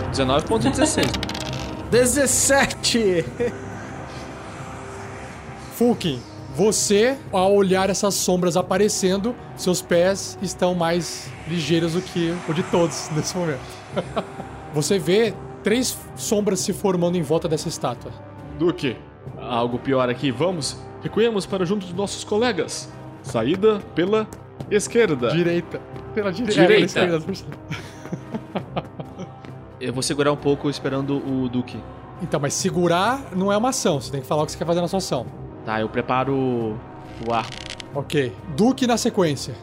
[0.09, 1.05] É 19.16.
[1.91, 3.25] 17!
[5.81, 6.21] Fulkin,
[6.55, 12.61] você, ao olhar essas sombras aparecendo, seus pés estão mais ligeiros do que o de
[12.61, 13.61] todos nesse momento.
[14.75, 18.11] você vê três sombras se formando em volta dessa estátua.
[18.59, 18.95] Duque,
[19.39, 20.29] algo pior aqui.
[20.29, 22.87] Vamos, recuemos para junto dos nossos colegas.
[23.23, 24.27] Saída pela
[24.69, 25.31] esquerda.
[25.31, 25.81] Direita.
[26.13, 26.53] Pela dire...
[26.53, 26.99] Direita.
[26.99, 27.55] É, pela esquerda.
[29.81, 31.79] Eu vou segurar um pouco esperando o Duque.
[32.21, 33.99] Então, mas segurar não é uma ação.
[33.99, 35.40] Você tem que falar o que você quer fazer na sua ação.
[35.65, 37.51] Tá, eu preparo o- arco.
[37.93, 38.33] Ok.
[38.55, 39.53] Duque na sequência.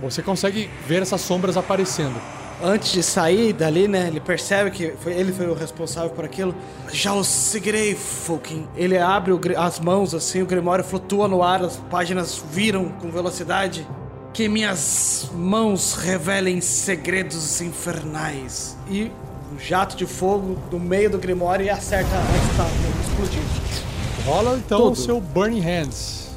[0.00, 2.14] Você consegue ver essas sombras aparecendo.
[2.62, 6.54] Antes de sair dali, né, ele percebe que foi, ele foi o responsável por aquilo.
[6.92, 8.66] Já o seguirei, Fulkin.
[8.76, 13.10] Ele abre o as mãos assim, o Grimório flutua no ar, as páginas viram com
[13.10, 13.86] velocidade.
[14.32, 18.76] Que minhas mãos revelem segredos infernais.
[18.88, 19.10] E
[19.52, 23.87] um jato de fogo no meio do Grimório e acerta a estátua, explodindo.
[24.28, 24.92] Rola então Tudo.
[24.92, 26.28] o seu Burning Hands.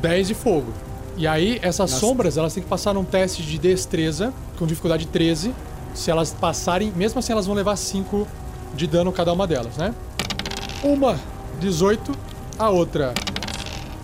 [0.00, 0.72] 10 de fogo.
[1.16, 5.54] E aí, essas sombras, elas têm que passar num teste de destreza, com dificuldade 13.
[5.94, 8.26] Se elas passarem, mesmo assim elas vão levar 5
[8.74, 9.94] de dano cada uma delas, né?
[10.82, 11.16] Uma,
[11.60, 12.12] 18.
[12.58, 13.14] A outra.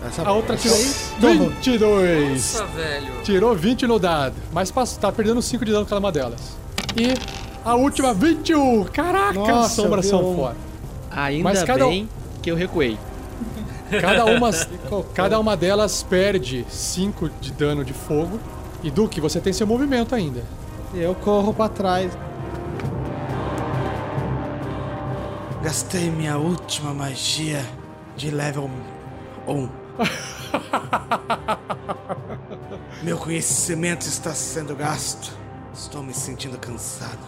[0.07, 2.53] Essa, A outra tirou aí, 22.
[2.53, 3.13] Nossa, velho.
[3.23, 4.35] Tirou 20 no dado.
[4.53, 6.39] Mas tá perdendo 5 de dano cada uma delas.
[6.95, 7.13] E
[7.65, 8.85] a última, 21.
[8.85, 10.55] Caraca, Nossa, as sombras são fora.
[11.11, 12.09] Ainda Mas cada um- bem
[12.41, 12.97] que eu recuei.
[13.99, 14.51] Cada uma,
[15.13, 18.39] cada uma delas perde 5 de dano de fogo.
[18.83, 20.43] E Duque, você tem seu movimento ainda.
[20.93, 22.11] Eu corro pra trás.
[25.63, 27.63] Gastei minha última magia
[28.15, 28.69] de level
[29.47, 29.69] 1.
[33.03, 35.37] Meu conhecimento está sendo gasto.
[35.73, 37.19] Estou me sentindo cansado.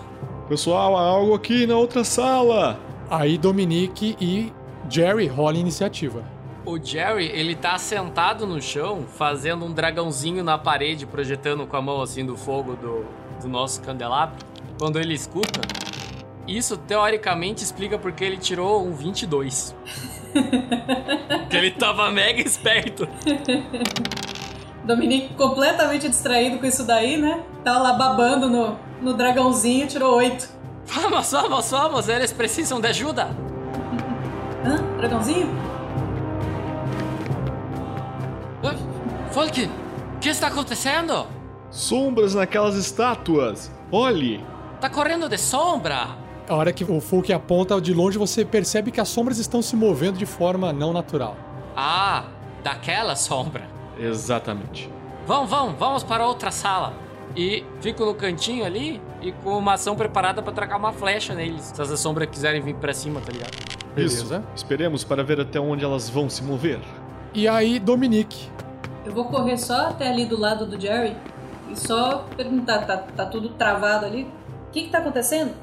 [0.50, 2.80] Pessoal, há algo aqui na outra sala.
[3.10, 4.52] Aí Dominique e
[4.90, 6.24] Jerry rolam iniciativa.
[6.66, 11.82] O Jerry, ele tá sentado no chão, fazendo um dragãozinho na parede, projetando com a
[11.82, 13.06] mão assim do fogo do,
[13.42, 14.38] do nosso candelabro.
[14.80, 15.60] quando ele escuta,
[16.48, 19.76] isso teoricamente explica porque ele tirou um 22.
[21.50, 23.08] que ele tava mega esperto.
[24.84, 27.44] Dominique completamente distraído com isso daí, né?
[27.64, 30.50] Tava lá babando no, no dragãozinho, tirou 8.
[30.86, 33.53] Vamos, vamos, vamos, eles precisam de ajuda.
[34.66, 34.78] Hã?
[34.98, 35.50] Dragãozinho?
[39.32, 41.26] Folk, o que está acontecendo?
[41.72, 43.72] Sombras naquelas estátuas.
[43.92, 44.46] Olhe.
[44.80, 46.08] Tá correndo de sombra.
[46.48, 49.76] A hora que o Fulk aponta de longe, você percebe que as sombras estão se
[49.76, 51.36] movendo de forma não natural.
[51.76, 52.26] Ah,
[52.64, 53.68] daquela sombra.
[53.98, 54.88] Exatamente.
[55.26, 56.94] Vamos, vamos, vamos para outra sala.
[57.36, 61.72] E fico no cantinho ali e com uma ação preparada pra tracar uma flecha neles.
[61.74, 63.83] Se as sombras quiserem vir pra cima, tá ligado?
[63.96, 64.26] Isso.
[64.26, 64.44] Beleza.
[64.56, 66.80] Esperemos para ver até onde elas vão se mover.
[67.34, 68.50] E aí, Dominique.
[69.06, 71.16] Eu vou correr só até ali do lado do Jerry
[71.70, 74.24] e só perguntar, tá, tá tudo travado ali?
[74.68, 75.54] O que que tá acontecendo?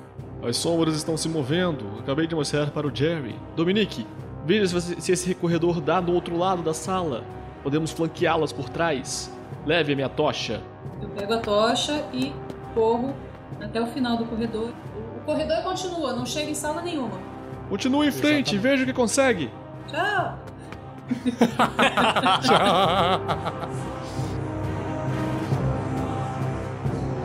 [0.42, 1.84] As sombras estão se movendo.
[1.98, 3.34] Acabei de mostrar para o Jerry.
[3.56, 4.06] Dominique,
[4.44, 7.24] veja se esse recorredor dá do outro lado da sala.
[7.62, 9.30] Podemos flanqueá-las por trás.
[9.66, 10.62] Leve a minha tocha.
[11.02, 12.32] Eu pego a tocha e
[12.74, 13.14] corro
[13.60, 14.70] até o final do corredor.
[14.96, 17.29] O, o corredor continua, não chega em sala nenhuma.
[17.70, 19.48] Continue em frente, veja o que consegue.
[19.88, 20.38] Tchau!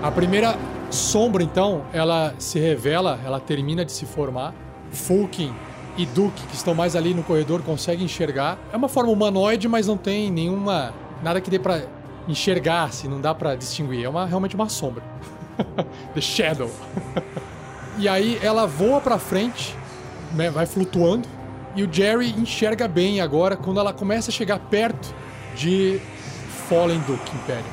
[0.02, 0.56] A primeira
[0.92, 4.54] sombra, então, ela se revela, ela termina de se formar.
[4.92, 5.54] Fulkin
[5.98, 8.58] e Duke, que estão mais ali no corredor, conseguem enxergar.
[8.72, 10.94] É uma forma humanoide, mas não tem nenhuma.
[11.24, 11.82] nada que dê pra
[12.28, 14.04] enxergar, assim, não dá pra distinguir.
[14.04, 15.04] É uma, realmente uma sombra.
[16.14, 16.70] The Shadow.
[17.98, 19.76] e aí ela voa pra frente,
[20.34, 21.28] né, vai flutuando.
[21.76, 25.14] E o Jerry enxerga bem agora quando ela começa a chegar perto
[25.56, 26.00] de
[26.70, 27.64] Fallen Duke Imperium.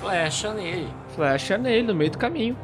[0.00, 0.88] Flecha nele.
[1.14, 2.56] Flecha nele no meio do caminho.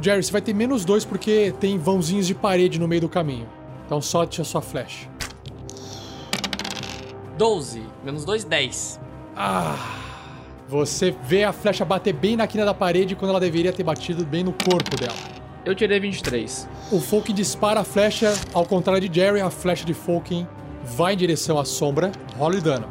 [0.00, 3.48] Jerry, você vai ter menos dois porque tem vãozinhos de parede no meio do caminho.
[3.84, 5.08] Então solte a sua flecha.
[7.36, 7.82] 12.
[8.04, 9.00] Menos 2, 10.
[9.36, 9.76] Ah!
[10.68, 14.24] Você vê a flecha bater bem na quina da parede quando ela deveria ter batido
[14.24, 15.14] bem no corpo dela.
[15.66, 16.68] Eu tirei 23.
[16.92, 20.46] O Fulkin dispara a flecha, ao contrário de Jerry, a flecha de Fulkin
[20.84, 22.12] vai em direção à sombra.
[22.38, 22.88] Rola o dano.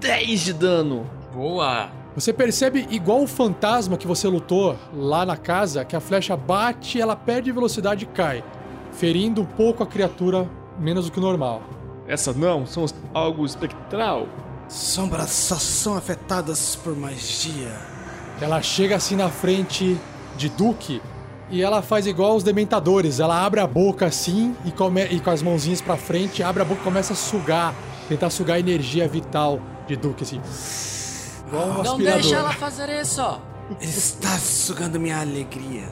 [0.00, 1.06] 10 de dano.
[1.32, 1.88] Boa.
[2.14, 7.00] Você percebe, igual o fantasma que você lutou lá na casa, que a flecha bate,
[7.00, 8.44] ela perde velocidade e cai,
[8.92, 10.46] ferindo um pouco a criatura
[10.78, 11.62] menos do que o normal.
[12.06, 14.28] Essas não são algo espectral.
[14.68, 17.72] Sombras só são afetadas por magia.
[18.42, 19.98] Ela chega assim na frente
[20.36, 21.00] de Duke
[21.50, 23.20] e ela faz igual os dementadores.
[23.20, 26.64] Ela abre a boca assim e, come- e com as mãozinhas pra frente, abre a
[26.64, 27.74] boca e começa a sugar,
[28.08, 30.40] tentar sugar a energia vital de Duke, assim.
[31.48, 33.40] Igual um Não deixa ela fazer isso.
[33.80, 35.84] Está sugando minha alegria.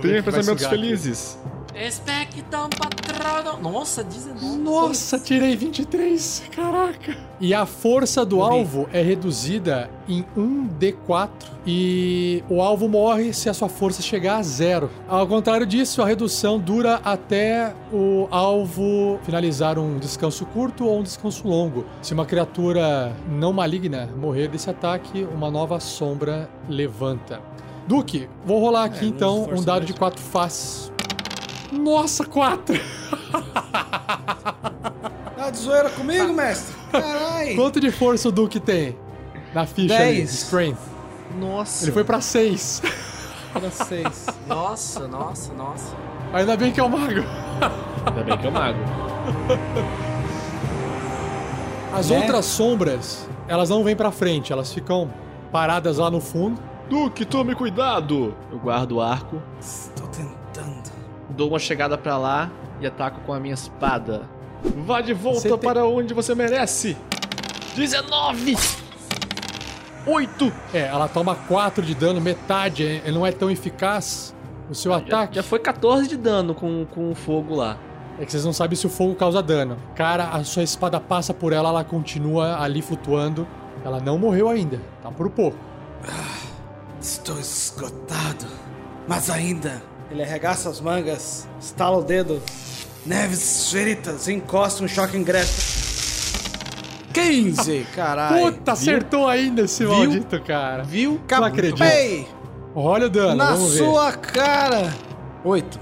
[0.00, 0.80] Tenha pensamentos sugar aqui.
[1.82, 2.02] Felizes.
[2.02, 3.60] Expectam patrono.
[3.70, 4.56] Nossa, 19.
[4.58, 6.42] Nossa, tirei 23.
[6.54, 7.16] Caraca.
[7.40, 11.28] E a força do alvo é reduzida em 1d4
[11.66, 14.90] e o alvo morre se a sua força chegar a zero.
[15.08, 21.02] Ao contrário disso, a redução dura até o alvo finalizar um descanso curto ou um
[21.02, 21.84] descanso longo.
[22.00, 27.40] Se uma criatura não maligna morrer desse ataque, uma nova sombra levanta.
[27.86, 29.86] Duque, vou rolar aqui É, então um dado mesmo.
[29.86, 30.91] de 4 faces.
[31.72, 32.74] Nossa, 4!
[35.36, 36.72] Tá de zoeira comigo, mestre?
[36.92, 37.54] Carai!
[37.56, 38.96] Quanto de força o Duke tem?
[39.52, 40.32] Na ficha ali, Dez.
[40.44, 40.78] Strength.
[41.36, 41.84] Nossa.
[41.84, 42.80] Ele foi pra 6.
[43.52, 44.26] Para seis.
[44.46, 45.94] Nossa, nossa, nossa.
[46.32, 47.20] Ainda bem que é o mago.
[48.06, 48.78] Ainda bem que é o mago.
[51.92, 52.18] As Né?
[52.18, 55.12] outras sombras, elas não vêm pra frente, elas ficam
[55.50, 56.58] paradas lá no fundo.
[56.88, 58.34] Duque, tome cuidado.
[58.50, 60.41] Eu guardo o arco, Estou tentando.
[61.32, 64.22] Dou uma chegada pra lá e ataco com a minha espada.
[64.86, 66.96] Vá de volta tem- para onde você merece.
[67.74, 68.56] 19!
[70.06, 70.52] 8!
[70.74, 74.34] É, ela toma 4 de dano, metade, é- não é tão eficaz
[74.70, 75.36] o seu Já, ataque.
[75.36, 77.76] já foi 14 de dano com, com o fogo lá.
[78.18, 79.76] É que vocês não sabem se o fogo causa dano.
[79.94, 83.46] Cara, a sua espada passa por ela, ela continua ali flutuando.
[83.84, 85.56] Ela não morreu ainda, tá por pouco.
[87.00, 88.46] Estou esgotado.
[89.08, 89.82] Mas ainda,
[90.12, 92.42] Ele arregaça as mangas, estala o dedo,
[93.06, 94.28] neves feritas.
[94.28, 95.80] encosta um choque ingresso.
[97.14, 97.86] 15!
[97.94, 98.52] Caralho.
[98.52, 99.94] Puta, acertou ainda esse Viu?
[99.96, 100.82] maldito, cara.
[100.82, 101.18] Viu?
[101.30, 101.82] Não acredito.
[102.74, 103.78] Olha o dano, Na vamos ver.
[103.78, 104.92] sua cara!
[105.44, 105.80] Oito.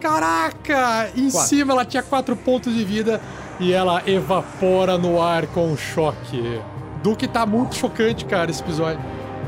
[0.00, 1.10] Caraca!
[1.16, 1.48] Em Quatro.
[1.48, 3.20] cima ela tinha 4 pontos de vida
[3.60, 6.60] e ela evapora no ar com um choque.
[7.00, 9.00] Duque tá muito chocante, cara, esse episódio.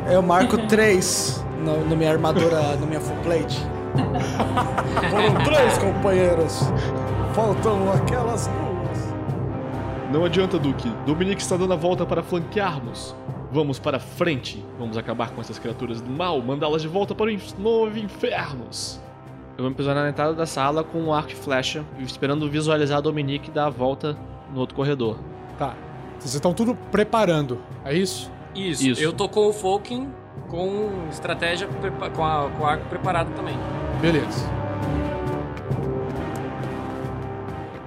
[0.09, 3.61] Eu marco três no, no minha armadura, na minha full plate.
[5.11, 6.61] Foram três companheiros.
[7.35, 9.15] Faltam aquelas duas.
[10.13, 10.89] Não adianta, Duque.
[11.07, 13.15] Dominique está dando a volta para flanquearmos.
[13.53, 14.65] Vamos para frente.
[14.79, 19.01] Vamos acabar com essas criaturas do mal, mandá-las de volta para os nove infernos.
[19.57, 22.99] Eu vou me posicionar na entrada da sala com um arco e flecha, esperando visualizar
[22.99, 24.17] a Dominique dar a volta
[24.53, 25.19] no outro corredor.
[25.59, 25.75] Tá.
[26.19, 28.31] Vocês estão tudo preparando, é isso?
[28.55, 28.87] Isso.
[28.87, 29.03] Isso.
[29.03, 30.09] Eu tô com o Falking
[30.49, 31.69] com estratégia
[32.15, 33.55] com, a, com o arco preparado também.
[34.01, 34.49] Beleza.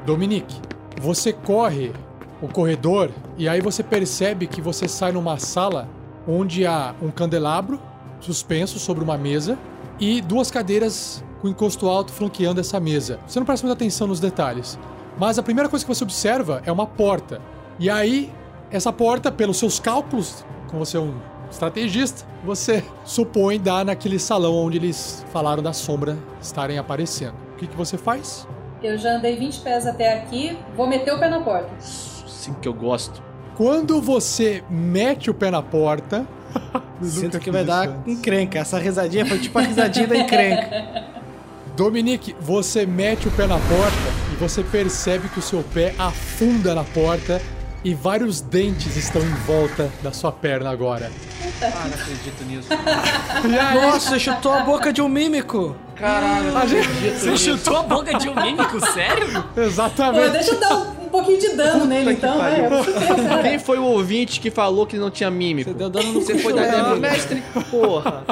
[0.05, 0.55] Dominique,
[1.01, 1.91] você corre
[2.41, 5.87] o corredor e aí você percebe que você sai numa sala
[6.27, 7.79] onde há um candelabro
[8.19, 9.57] suspenso sobre uma mesa
[9.99, 13.19] e duas cadeiras com encosto alto flanqueando essa mesa.
[13.27, 14.77] Você não presta muita atenção nos detalhes,
[15.17, 17.41] mas a primeira coisa que você observa é uma porta.
[17.79, 18.31] E aí,
[18.69, 21.15] essa porta, pelos seus cálculos, como você é um
[21.53, 27.35] estrategista, você supõe dar naquele salão onde eles falaram da sombra estarem aparecendo.
[27.53, 28.47] O que, que você faz?
[28.81, 31.69] Eu já andei 20 pés até aqui, vou meter o pé na porta.
[31.79, 33.21] Sim que eu gosto.
[33.55, 36.27] Quando você mete o pé na porta.
[37.01, 38.59] Sinto que vai dar encrenca.
[38.59, 41.13] Essa risadinha foi tipo a risadinha da encrenca.
[41.75, 43.97] Dominique, você mete o pé na porta
[44.31, 47.41] e você percebe que o seu pé afunda na porta
[47.83, 51.11] e vários dentes estão em volta da sua perna agora.
[51.61, 52.67] Ah, não acredito nisso.
[52.71, 55.75] Aí, Nossa, você chutou a boca de um mímico.
[55.95, 56.87] Caralho, a gente...
[56.87, 59.43] Você chutou a boca de um mímico, sério?
[59.53, 60.29] Pô, Exatamente.
[60.31, 63.41] deixa eu dar um, um pouquinho de dano nele então, cara.
[63.43, 65.71] Quem foi o ouvinte que falou que não tinha mímico?
[65.71, 67.01] Você deu dano no Você foi dar amigo.
[67.01, 67.43] mestre?
[67.69, 68.23] Porra.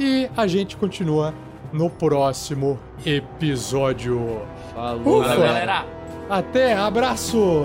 [0.00, 1.34] E a gente continua
[1.72, 4.42] no próximo episódio.
[4.74, 5.36] Falou, Ufa.
[5.36, 5.86] Galera.
[6.30, 7.64] Até, abraço!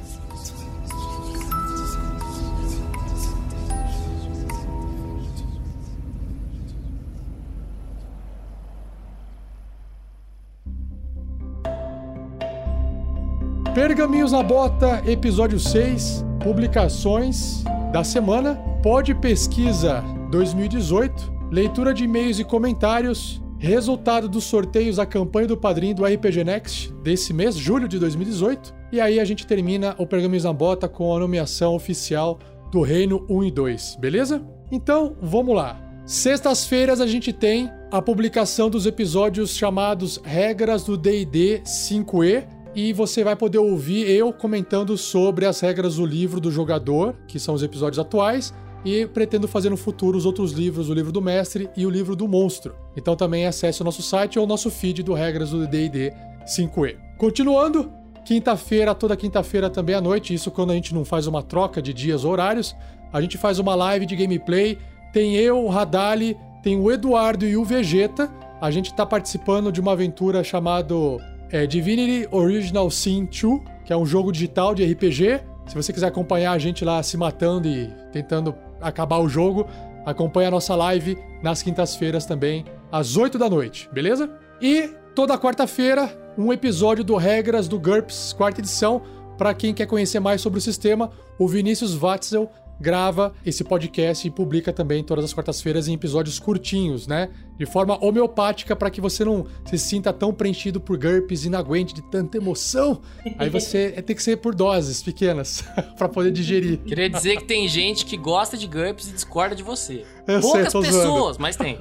[13.73, 17.63] Pergaminhos na Bota, episódio 6, publicações
[17.93, 25.47] da semana, Pod Pesquisa 2018, leitura de e-mails e comentários, resultado dos sorteios da campanha
[25.47, 29.95] do padrinho do RPG Next desse mês, julho de 2018, e aí a gente termina
[29.97, 32.39] o Pergaminhos na Bota com a nomeação oficial
[32.73, 34.45] do Reino 1 e 2, beleza?
[34.69, 35.81] Então, vamos lá.
[36.05, 43.23] Sextas-feiras a gente tem a publicação dos episódios chamados Regras do D&D 5e e você
[43.23, 47.63] vai poder ouvir eu comentando sobre as regras do livro do jogador, que são os
[47.63, 48.53] episódios atuais,
[48.83, 52.15] e pretendo fazer no futuro os outros livros, o livro do mestre e o livro
[52.15, 52.75] do monstro.
[52.95, 56.13] Então também acesse o nosso site ou o nosso feed do Regras do D&D
[56.45, 56.97] 5e.
[57.17, 57.91] Continuando,
[58.25, 61.93] quinta-feira, toda quinta-feira também à noite, isso quando a gente não faz uma troca de
[61.93, 62.75] dias ou horários,
[63.13, 64.77] a gente faz uma live de gameplay,
[65.13, 69.81] tem eu, o Radali, tem o Eduardo e o Vegeta, a gente tá participando de
[69.81, 71.19] uma aventura chamado
[71.51, 75.41] é, Divinity Original Sin 2, que é um jogo digital de RPG.
[75.67, 79.67] Se você quiser acompanhar a gente lá se matando e tentando acabar o jogo,
[80.05, 84.29] acompanhe a nossa live nas quintas-feiras também, às 8 da noite, beleza?
[84.61, 89.01] E toda quarta-feira, um episódio do Regras do GURPS, quarta edição.
[89.37, 92.49] Para quem quer conhecer mais sobre o sistema, o Vinícius Watzel
[92.79, 97.29] grava esse podcast e publica também todas as quartas-feiras em episódios curtinhos, né?
[97.61, 101.59] De forma homeopática para que você não se sinta tão preenchido por GURPS e não
[101.59, 103.03] aguente de tanta emoção.
[103.37, 105.63] Aí você tem que ser por doses pequenas
[105.95, 106.79] para poder digerir.
[106.79, 110.03] Queria dizer que tem gente que gosta de GURPS e discorda de você.
[110.25, 110.87] Eu sei, Poucas zoando.
[110.87, 111.77] pessoas, mas tem.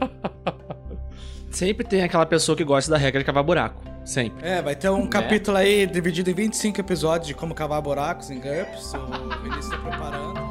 [1.50, 3.82] Sempre tem aquela pessoa que gosta da regra de cavar buraco.
[4.04, 4.46] Sempre.
[4.46, 8.38] É, vai ter um capítulo aí dividido em 25 episódios de como cavar buracos em
[8.38, 8.92] GURPS.
[8.92, 10.49] O Vinícius tá preparando.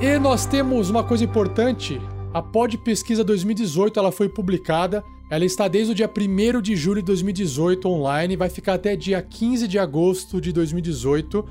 [0.00, 1.98] E nós temos uma coisa importante.
[2.34, 5.02] A Pod Pesquisa 2018 ela foi publicada.
[5.30, 9.20] Ela está desde o dia 1 de julho de 2018 online, vai ficar até dia
[9.22, 11.44] 15 de agosto de 2018.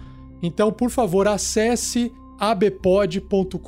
[0.44, 3.60] Então, por favor, acesse abpod.com.br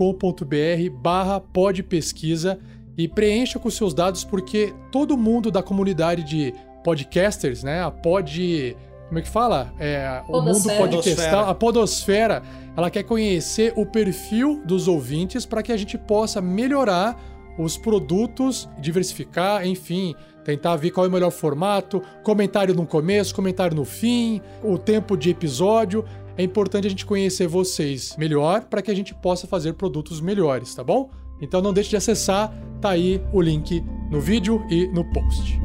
[1.01, 2.59] barra podpesquisa
[2.95, 6.53] e preencha com seus dados, porque todo mundo da comunidade de
[6.83, 7.81] podcasters, né?
[7.81, 8.77] A pod...
[9.07, 9.73] Como é que fala?
[9.79, 12.43] É, o mundo podcastal, a podosfera,
[12.77, 17.19] ela quer conhecer o perfil dos ouvintes para que a gente possa melhorar
[17.57, 20.13] os produtos, diversificar, enfim,
[20.45, 25.17] tentar ver qual é o melhor formato, comentário no começo, comentário no fim, o tempo
[25.17, 26.05] de episódio.
[26.37, 30.75] É importante a gente conhecer vocês melhor para que a gente possa fazer produtos melhores,
[30.75, 31.09] tá bom?
[31.41, 35.59] Então não deixe de acessar, tá aí o link no vídeo e no post.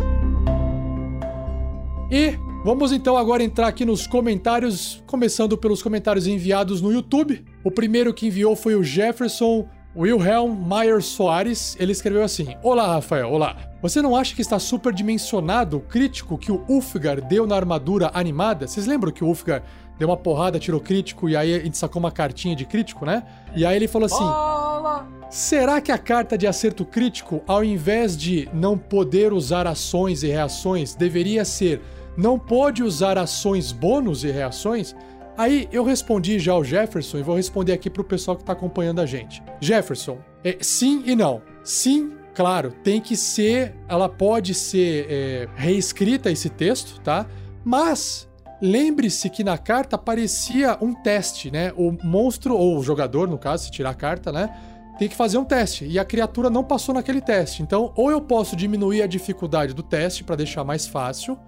[2.13, 7.43] E vamos então agora entrar aqui nos comentários, começando pelos comentários enviados no YouTube.
[7.65, 11.75] O primeiro que enviou foi o Jefferson Wilhelm Meyer Soares.
[11.81, 13.57] Ele escreveu assim: Olá, Rafael, olá.
[13.81, 18.67] Você não acha que está superdimensionado o crítico que o Ulfgar deu na armadura animada?
[18.67, 19.63] Vocês lembram que o Ulfgar
[19.99, 23.23] deu uma porrada, tirou crítico e aí a gente sacou uma cartinha de crítico, né?
[23.57, 28.51] E aí ele falou assim: Será que a carta de acerto crítico, ao invés de
[28.53, 31.81] não poder usar ações e reações, deveria ser
[32.17, 34.95] não pode usar ações bônus e reações?
[35.37, 39.01] Aí eu respondi já ao Jefferson e vou responder aqui pro pessoal que tá acompanhando
[39.01, 39.43] a gente.
[39.61, 41.41] Jefferson, é, sim e não.
[41.65, 47.27] Sim, claro, tem que ser, ela pode ser é, reescrita esse texto, tá?
[47.65, 48.29] Mas
[48.61, 51.73] lembre-se que na carta aparecia um teste, né?
[51.77, 54.55] O monstro, ou o jogador, no caso, se tirar a carta, né?
[54.99, 55.87] Tem que fazer um teste.
[55.87, 57.63] E a criatura não passou naquele teste.
[57.63, 61.39] Então, ou eu posso diminuir a dificuldade do teste para deixar mais fácil,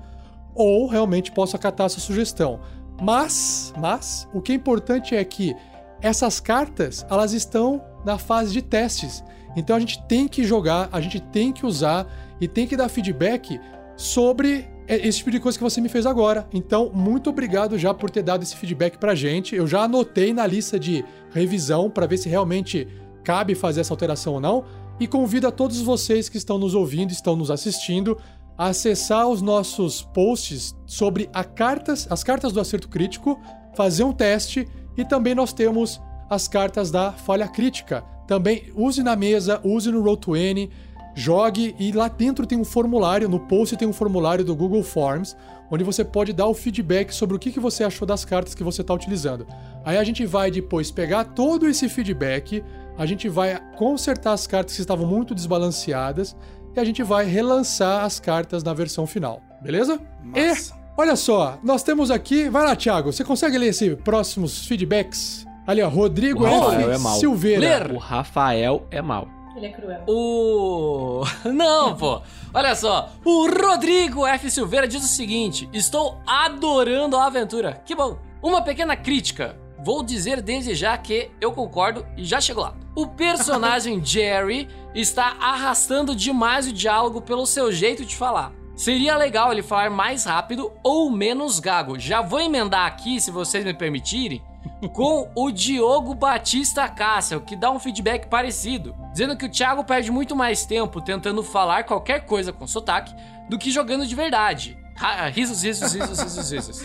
[0.55, 2.61] ou realmente posso acatar essa sugestão.
[3.01, 5.55] Mas, mas, o que é importante é que
[6.01, 9.25] essas cartas, elas estão na fase de testes.
[9.57, 12.07] Então a gente tem que jogar, a gente tem que usar
[12.41, 13.61] e tem que dar feedback
[13.97, 16.47] sobre esse tipo de coisa que você me fez agora.
[16.53, 19.55] Então, muito obrigado já por ter dado esse feedback pra gente.
[19.55, 22.87] Eu já anotei na lista de revisão para ver se realmente
[23.23, 24.65] cabe fazer essa alteração ou não.
[25.01, 28.17] E convido a todos vocês que estão nos ouvindo, estão nos assistindo,
[28.57, 33.41] acessar os nossos posts sobre cartas, as cartas do acerto crítico,
[33.75, 36.01] fazer um teste e também nós temos
[36.31, 38.05] as cartas da falha crítica.
[38.27, 40.71] Também use na mesa, use no Roll20,
[41.15, 45.37] jogue e lá dentro tem um formulário, no post tem um formulário do Google Forms,
[45.71, 48.81] onde você pode dar o feedback sobre o que você achou das cartas que você
[48.81, 49.47] está utilizando.
[49.85, 52.63] Aí a gente vai depois pegar todo esse feedback,
[52.97, 56.37] a gente vai consertar as cartas que estavam muito desbalanceadas
[56.75, 60.01] e a gente vai relançar as cartas na versão final, beleza?
[60.23, 60.75] Massa.
[60.75, 62.49] E olha só, nós temos aqui.
[62.49, 65.47] Vai lá, Thiago, você consegue ler esses próximos feedbacks?
[65.67, 66.57] Ali, ó, Rodrigo O F.
[66.57, 67.19] Rafael é mau.
[67.19, 67.61] Silveira.
[67.61, 67.93] Ler.
[67.93, 69.29] O Rafael é mal.
[69.57, 70.03] Ele é cruel.
[70.09, 71.23] O.
[71.49, 72.21] Não, pô.
[72.53, 73.11] Olha só.
[73.25, 74.51] O Rodrigo F.
[74.51, 77.81] Silveira diz o seguinte: Estou adorando a aventura.
[77.87, 78.19] Que bom.
[78.43, 79.57] Uma pequena crítica.
[79.79, 82.75] Vou dizer desde já que eu concordo e já chego lá.
[82.95, 88.53] O personagem Jerry está arrastando demais o diálogo pelo seu jeito de falar.
[88.77, 91.99] Seria legal ele falar mais rápido ou menos gago.
[91.99, 94.43] Já vou emendar aqui, se vocês me permitirem,
[94.93, 100.11] com o Diogo Batista Cássio, que dá um feedback parecido, dizendo que o Thiago perde
[100.11, 103.15] muito mais tempo tentando falar qualquer coisa com sotaque
[103.49, 104.77] do que jogando de verdade.
[105.01, 106.85] Ah, Risos, risos, risos, risos, risos.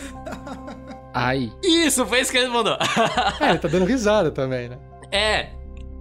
[1.12, 1.52] Ai.
[1.62, 2.76] Isso, foi isso que ele mandou.
[3.40, 4.78] É, ele tá dando risada também, né?
[5.10, 5.48] É,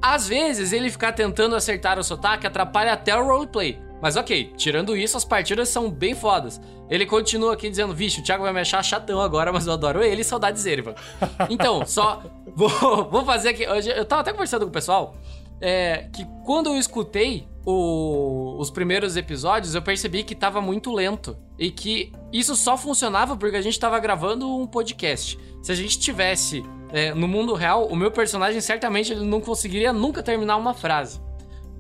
[0.01, 3.79] às vezes ele ficar tentando acertar o sotaque atrapalha até o roleplay.
[4.01, 6.61] Mas ok, tirando isso, as partidas são bem fodas.
[6.89, 10.01] Ele continua aqui dizendo, vixe, o Thiago vai me achar chatão agora, mas eu adoro
[10.01, 10.95] ele e saudades dele, mano.
[11.49, 12.23] Então, só
[12.55, 12.69] vou,
[13.09, 13.67] vou fazer aqui.
[13.67, 15.15] Hoje, eu tava até conversando com o pessoal
[15.59, 21.35] é, que quando eu escutei o- os primeiros episódios, eu percebi que tava muito lento.
[21.59, 25.38] E que isso só funcionava porque a gente tava gravando um podcast.
[25.61, 29.94] Se a gente tivesse é, no mundo real, o meu personagem certamente ele não conseguiria
[29.94, 31.22] nunca terminar uma frase.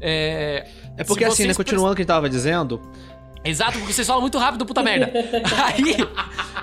[0.01, 0.67] É,
[0.97, 2.81] É porque assim, né, continuando o que a gente tava dizendo,
[3.43, 5.11] Exato, porque vocês falam muito rápido, puta merda.
[5.65, 5.95] Aí,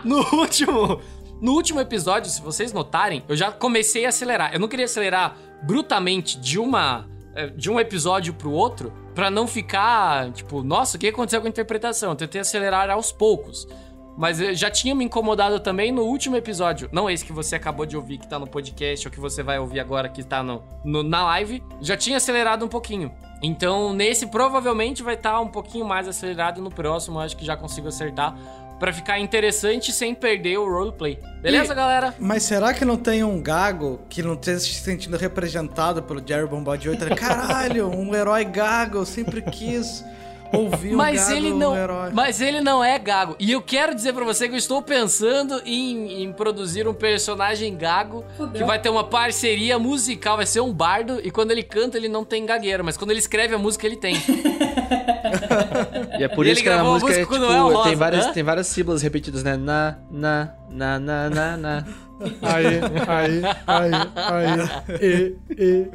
[0.05, 1.01] no último,
[1.41, 4.53] no último episódio, se vocês notarem, eu já comecei a acelerar.
[4.53, 9.47] Eu não queria acelerar brutamente de uma eh, de um episódio pro outro, pra não
[9.47, 12.11] ficar, tipo, nossa, o que aconteceu com a interpretação?
[12.11, 13.69] Eu tentei acelerar aos poucos.
[14.17, 16.89] Mas eu já tinha me incomodado também no último episódio.
[16.91, 19.59] Não esse que você acabou de ouvir, que tá no podcast, ou que você vai
[19.59, 21.63] ouvir agora, que tá no, no- na live.
[21.83, 23.13] Já tinha acelerado um pouquinho.
[23.43, 26.63] Então, nesse provavelmente vai estar um pouquinho mais acelerado.
[26.63, 28.35] No próximo, acho que já consigo acertar.
[28.79, 31.19] Pra ficar interessante sem perder o roleplay.
[31.41, 32.15] Beleza, E- galera?
[32.19, 36.47] Mas será que não tem um gago que não esteja se sentindo representado pelo Jerry
[36.47, 36.99] Bombadil?
[36.99, 40.05] Tá, Caralho, um herói gago, eu sempre quis
[40.53, 42.11] ouvir um mas gago, ele um não, herói.
[42.13, 43.37] mas ele não é gago.
[43.39, 47.77] E eu quero dizer pra você que eu estou pensando em, em produzir um personagem
[47.77, 48.53] gago Fudeu.
[48.53, 52.09] que vai ter uma parceria musical, vai ser um bardo e quando ele canta ele
[52.09, 54.17] não tem gagueira, mas quando ele escreve a música ele tem.
[56.19, 58.27] e é por E isso que a música é, tipo, é o Rosa, tem, várias,
[58.27, 58.33] hã?
[58.33, 59.57] tem várias sílabas repetidas, né?
[59.57, 61.85] Na, na, na, na, na, na.
[62.43, 64.59] Aí, aí, aí, aí.
[65.03, 65.87] E, e.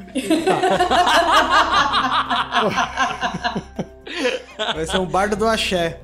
[0.43, 0.59] Tá.
[4.75, 5.99] Vai ser um bardo do axé.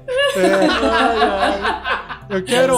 [2.29, 2.73] Eu quero,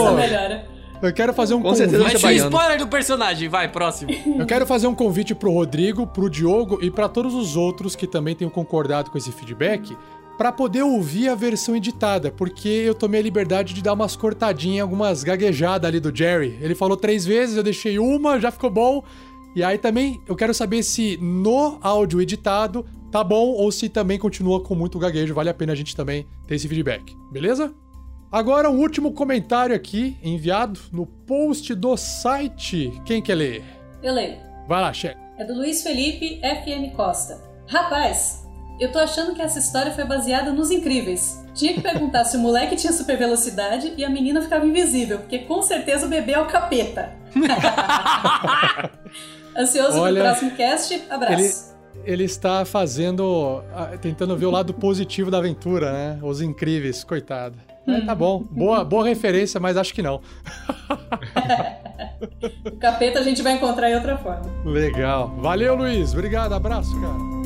[1.02, 2.14] eu quero fazer um Com certeza convite.
[2.14, 2.50] Mas baiano.
[2.50, 4.12] spoiler do personagem, vai, próximo.
[4.38, 8.06] Eu quero fazer um convite pro Rodrigo, pro Diogo e pra todos os outros que
[8.06, 9.98] também tenham concordado com esse feedback,
[10.40, 14.84] pra poder ouvir a versão editada, porque eu tomei a liberdade de dar umas cortadinhas,
[14.84, 16.58] algumas gaguejadas ali do Jerry.
[16.62, 19.04] Ele falou três vezes, eu deixei uma, já ficou bom.
[19.54, 24.18] E aí também eu quero saber se no áudio editado tá bom ou se também
[24.18, 25.34] continua com muito gaguejo.
[25.34, 27.74] Vale a pena a gente também ter esse feedback, beleza?
[28.32, 32.94] Agora, um último comentário aqui, enviado no post do site.
[33.04, 33.64] Quem quer ler?
[34.02, 34.38] Eu leio.
[34.70, 35.18] Vai lá, chefe.
[35.38, 37.44] É do Luiz Felipe FM Costa.
[37.68, 38.39] Rapaz,
[38.80, 41.44] eu tô achando que essa história foi baseada nos incríveis.
[41.54, 45.40] Tinha que perguntar se o moleque tinha super velocidade e a menina ficava invisível, porque
[45.40, 47.14] com certeza o bebê é o capeta.
[49.58, 51.04] Ansioso Olha, pro próximo cast?
[51.10, 51.78] Abraço.
[52.06, 53.62] Ele está fazendo.
[53.76, 56.20] ah, tentando ver o lado positivo da aventura, né?
[56.24, 57.58] Os incríveis, coitado.
[57.86, 58.44] É, tá bom.
[58.50, 60.22] Boa, boa referência, mas acho que não.
[62.66, 64.46] O capeta a gente vai encontrar em outra forma.
[64.66, 65.34] Legal.
[65.38, 66.14] Valeu, Luiz.
[66.14, 66.54] Obrigado.
[66.54, 67.39] Abraço, cara.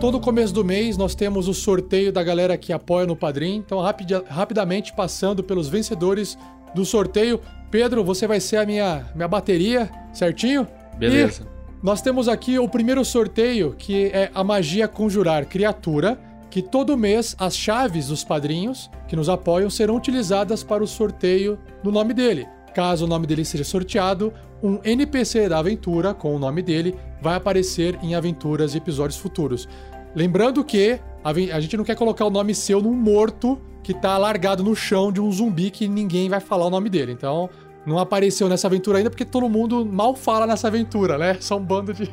[0.00, 3.56] Todo começo do mês nós temos o sorteio da galera que apoia no Padrim.
[3.56, 6.38] Então, rapidi- rapidamente passando pelos vencedores
[6.72, 7.40] do sorteio.
[7.68, 10.68] Pedro, você vai ser a minha, minha bateria, certinho?
[10.96, 11.42] Beleza.
[11.42, 16.16] E nós temos aqui o primeiro sorteio, que é a magia conjurar criatura,
[16.48, 21.58] que todo mês as chaves dos padrinhos que nos apoiam serão utilizadas para o sorteio
[21.82, 22.46] do nome dele.
[22.72, 24.32] Caso o nome dele seja sorteado,
[24.62, 29.68] um NPC da aventura com o nome dele vai aparecer em aventuras e episódios futuros.
[30.14, 34.62] Lembrando que a, gente não quer colocar o nome seu num morto que tá largado
[34.62, 37.12] no chão de um zumbi que ninguém vai falar o nome dele.
[37.12, 37.48] Então,
[37.86, 41.36] não apareceu nessa aventura ainda porque todo mundo mal fala nessa aventura, né?
[41.40, 42.12] Só um bando de,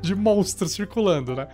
[0.00, 1.48] de monstros circulando, né?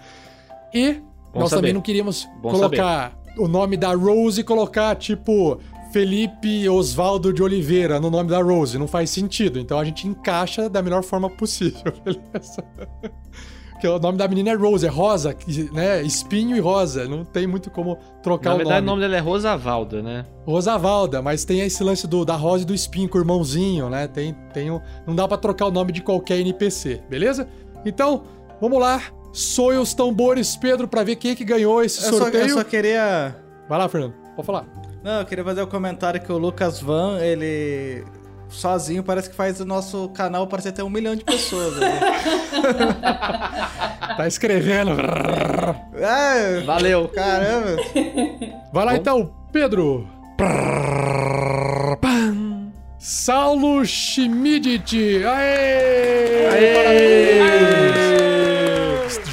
[0.72, 0.94] E
[1.32, 1.60] Bom nós saber.
[1.60, 5.60] também não queríamos Bom colocar o nome da Rose e colocar, tipo,
[5.92, 8.78] Felipe Osvaldo de Oliveira no nome da Rose.
[8.78, 9.58] Não faz sentido.
[9.58, 12.64] Então a gente encaixa da melhor forma possível, beleza?
[13.72, 15.34] Porque o nome da menina é Rose, é rosa,
[15.72, 16.02] né?
[16.02, 17.08] Espinho e rosa.
[17.08, 19.00] Não tem muito como trocar Na o verdade, o nome.
[19.00, 20.26] nome dela é Rosavalda, né?
[20.46, 24.06] Rosavalda, mas tem esse lance do, da rosa e do espinho com o irmãozinho, né?
[24.06, 27.48] Tem, tem um, não dá pra trocar o nome de qualquer NPC, beleza?
[27.86, 28.22] Então,
[28.60, 29.02] vamos lá.
[29.32, 32.44] Soe os tambores, Pedro, pra ver quem é que ganhou esse Eu só, sorteio.
[32.48, 33.34] eu só queria.
[33.66, 34.12] Vai lá, Fernando.
[34.36, 34.66] Pode falar.
[35.02, 38.04] Não, eu queria fazer o comentário que o Lucas Van, ele.
[38.48, 41.74] Sozinho parece que faz o nosso canal parecer ter um milhão de pessoas.
[41.76, 41.86] ali.
[44.16, 44.90] Tá escrevendo.
[45.94, 47.08] é, Valeu!
[47.08, 47.76] caramba.
[48.70, 50.06] Vai lá então, Pedro.
[52.98, 55.24] Saulo Schmidt.
[55.24, 56.74] Aê!
[56.74, 57.69] Parabéns!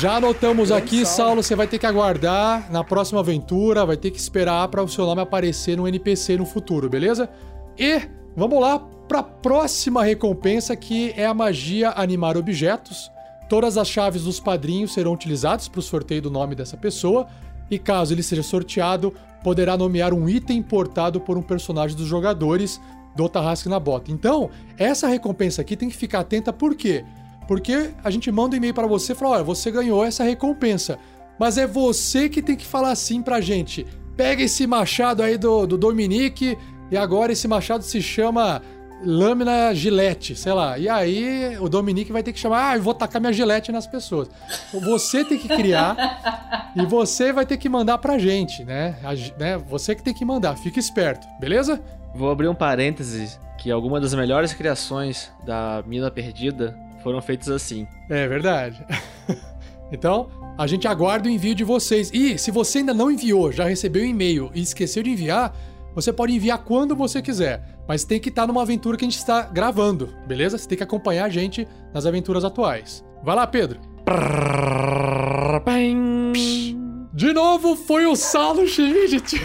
[0.07, 4.17] Já anotamos aqui, Saulo, você vai ter que aguardar na próxima aventura, vai ter que
[4.17, 7.29] esperar para o seu nome aparecer no NPC no futuro, beleza?
[7.77, 8.03] E
[8.33, 13.11] vamos lá para a próxima recompensa que é a magia animar objetos.
[13.49, 17.27] Todas as chaves dos padrinhos serão utilizadas para o sorteio do nome dessa pessoa
[17.69, 19.13] e caso ele seja sorteado,
[19.43, 22.79] poderá nomear um item importado por um personagem dos jogadores
[23.13, 24.09] do Tarrasque na Bota.
[24.09, 27.03] Então, essa recompensa aqui tem que ficar atenta por quê?
[27.47, 30.99] Porque a gente manda um e-mail para você e fala: olha, você ganhou essa recompensa.
[31.39, 33.85] Mas é você que tem que falar assim pra gente.
[34.15, 36.57] Pega esse machado aí do, do Dominique
[36.89, 38.61] e agora esse machado se chama
[39.03, 40.77] Lâmina Gilete, sei lá.
[40.77, 43.85] E aí o Dominique vai ter que chamar, ah, eu vou tacar minha gilete nas
[43.85, 44.29] pessoas.
[44.73, 48.97] Você tem que criar e você vai ter que mandar pra gente, né?
[49.03, 49.57] A né?
[49.69, 51.79] Você que tem que mandar, fica esperto, beleza?
[52.15, 57.87] Vou abrir um parênteses que algumas das melhores criações da Mina Perdida foram feitas assim.
[58.09, 58.85] É verdade.
[59.91, 62.11] então, a gente aguarda o envio de vocês.
[62.13, 65.55] E se você ainda não enviou, já recebeu o e-mail e esqueceu de enviar,
[65.93, 67.63] você pode enviar quando você quiser.
[67.87, 70.57] Mas tem que estar numa aventura que a gente está gravando, beleza?
[70.57, 73.03] Você tem que acompanhar a gente nas aventuras atuais.
[73.23, 73.79] Vai lá, Pedro.
[77.13, 79.41] De novo foi o Saulo Schmidt.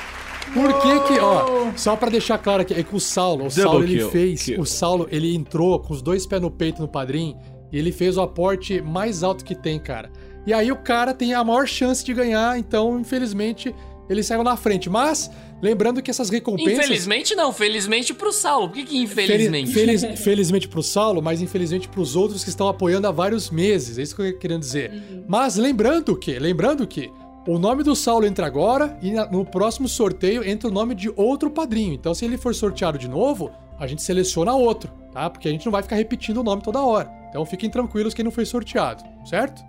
[0.52, 3.84] Por que que, ó, só pra deixar claro aqui, é que o Saulo, o Saulo
[3.84, 4.60] ele kill, fez, kill.
[4.60, 7.36] o Saulo ele entrou com os dois pés no peito no padrinho
[7.72, 10.10] e ele fez o aporte mais alto que tem, cara.
[10.46, 13.74] E aí o cara tem a maior chance de ganhar, então infelizmente
[14.08, 14.90] ele saiu na frente.
[14.90, 15.30] Mas
[15.62, 18.68] lembrando que essas recompensas Infelizmente não, felizmente pro Saulo.
[18.68, 19.70] Por que, que Feliz- infelizmente?
[19.72, 23.98] feliz- felizmente pro Saulo, mas infelizmente pros outros que estão apoiando há vários meses.
[23.98, 24.90] É isso que eu queria dizer.
[25.28, 27.12] Mas lembrando que, lembrando que
[27.46, 31.50] o nome do Saulo entra agora e no próximo sorteio entra o nome de outro
[31.50, 31.94] padrinho.
[31.94, 35.30] Então, se ele for sorteado de novo, a gente seleciona outro, tá?
[35.30, 37.10] Porque a gente não vai ficar repetindo o nome toda hora.
[37.28, 39.64] Então, fiquem tranquilos quem não foi sorteado, certo?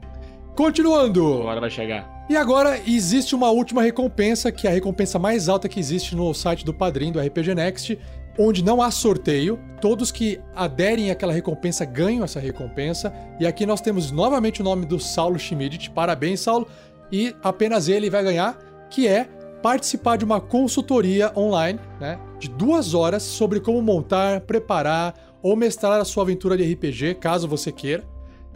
[0.55, 1.41] Continuando.
[1.41, 2.25] Agora vai chegar.
[2.29, 6.33] E agora existe uma última recompensa, que é a recompensa mais alta que existe no
[6.33, 7.97] site do Padrim do RPG Next,
[8.37, 9.59] onde não há sorteio.
[9.79, 13.13] Todos que aderem àquela recompensa ganham essa recompensa.
[13.39, 15.89] E aqui nós temos novamente o nome do Saulo Schmidt.
[15.89, 16.67] Parabéns, Saulo.
[17.11, 18.57] E apenas ele vai ganhar,
[18.89, 19.25] que é
[19.61, 25.99] participar de uma consultoria online, né, de duas horas sobre como montar, preparar ou mestrar
[25.99, 28.03] a sua aventura de RPG, caso você queira.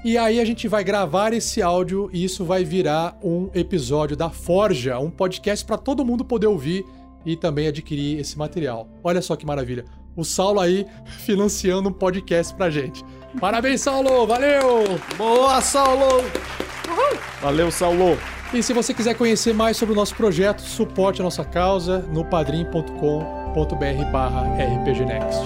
[0.03, 4.29] E aí a gente vai gravar esse áudio e isso vai virar um episódio da
[4.29, 6.85] Forja, um podcast para todo mundo poder ouvir
[7.25, 8.87] e também adquirir esse material.
[9.03, 9.85] Olha só que maravilha.
[10.15, 10.85] O Saulo aí
[11.25, 13.03] financiando um podcast pra gente.
[13.39, 14.27] Parabéns, Saulo!
[14.27, 14.83] Valeu!
[15.17, 16.23] Boa, Saulo!
[17.41, 18.17] Valeu, Saulo.
[18.55, 22.23] E se você quiser conhecer mais sobre o nosso projeto, suporte a nossa causa no
[22.23, 25.41] padrim.com.br barra rpgnext.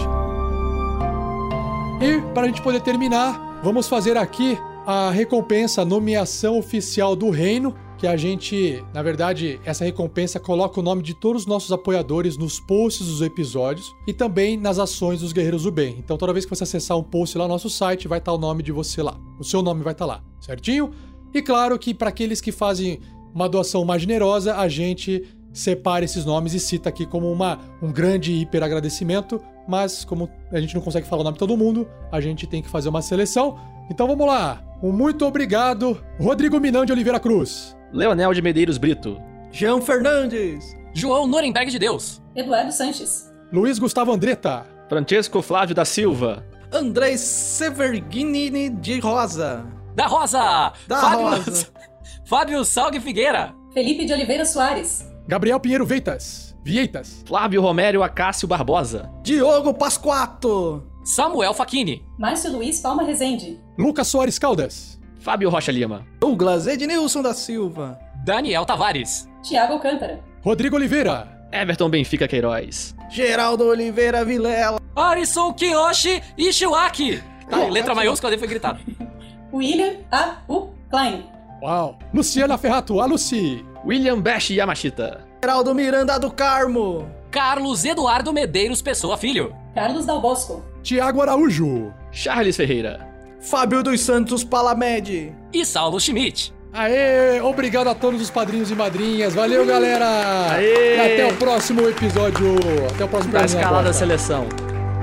[2.00, 7.32] E para a gente poder terminar, vamos fazer aqui a recompensa, a nomeação oficial do
[7.32, 11.72] reino, que a gente, na verdade, essa recompensa coloca o nome de todos os nossos
[11.72, 15.96] apoiadores nos posts dos episódios e também nas ações dos Guerreiros do Bem.
[15.98, 18.38] Então toda vez que você acessar um post lá no nosso site, vai estar o
[18.38, 19.18] nome de você lá.
[19.40, 20.92] O seu nome vai estar lá, certinho?
[21.34, 23.00] E claro que para aqueles que fazem
[23.34, 25.24] uma doação mais generosa, a gente
[25.54, 30.60] separa esses nomes e cita aqui como uma, um grande hiper agradecimento, mas como a
[30.60, 33.02] gente não consegue falar o nome de todo mundo, a gente tem que fazer uma
[33.02, 33.60] seleção.
[33.90, 34.64] Então vamos lá.
[34.82, 37.76] Um muito obrigado, Rodrigo Minão de Oliveira Cruz.
[37.92, 39.20] Leonel de Medeiros Brito.
[39.52, 40.76] Jean Fernandes.
[40.94, 42.22] João Nuremberg de Deus.
[42.36, 43.32] Eduardo Sanches.
[43.52, 44.66] Luiz Gustavo Andretta.
[44.88, 46.46] Francesco Flávio da Silva.
[46.72, 49.66] Andrei Severgnini de Rosa.
[50.00, 50.72] Da Rosa.
[50.88, 51.28] Da Fábio...
[51.28, 51.68] Rosa.
[52.24, 53.54] Fábio Salgue Figueira.
[53.74, 55.06] Felipe de Oliveira Soares.
[55.28, 56.56] Gabriel Pinheiro Veitas.
[56.64, 57.22] Vieitas.
[57.28, 59.12] Flávio Romério Acácio Barbosa.
[59.22, 60.90] Diogo Pasquato.
[61.04, 62.02] Samuel Facchini.
[62.18, 63.60] Márcio Luiz Palma Rezende.
[63.78, 64.98] Lucas Soares Caldas.
[65.20, 66.08] Fábio Rocha Lima.
[66.18, 68.00] Douglas Ednilson da Silva.
[68.24, 69.28] Daniel Tavares.
[69.44, 70.24] Tiago Alcântara.
[70.46, 71.46] Rodrigo Oliveira.
[71.52, 72.96] Everton Benfica Queiroz.
[73.10, 74.80] Geraldo Oliveira Vilela.
[74.96, 77.22] Arison Kiyoshi Ishiwaki.
[77.50, 78.80] Tá, letra maiúscula dele foi gritado.
[79.54, 80.38] William A.
[80.48, 80.70] U.
[80.90, 81.24] Klein.
[81.62, 81.98] Uau.
[82.14, 83.00] Luciana Ferrato.
[83.02, 83.64] A Luci.
[83.86, 85.22] William Bash Yamashita.
[85.44, 87.08] Geraldo Miranda do Carmo.
[87.32, 89.54] Carlos Eduardo Medeiros Pessoa Filho.
[89.76, 90.64] Carlos Dal Bosco.
[90.84, 91.94] Tiago Araújo.
[92.12, 93.08] Charles Ferreira.
[93.40, 95.34] Fábio dos Santos Palamed.
[95.54, 96.54] E Saulo Schmidt.
[96.74, 99.34] Aê, obrigado a todos os padrinhos e madrinhas.
[99.34, 100.52] Valeu, galera.
[100.54, 100.98] Aê.
[100.98, 102.56] E até o próximo episódio.
[102.94, 103.46] Até o próximo Da programa.
[103.62, 104.46] escalada da seleção.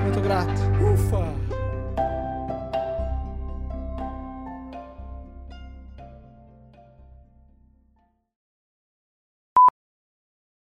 [0.03, 0.76] Muito grato.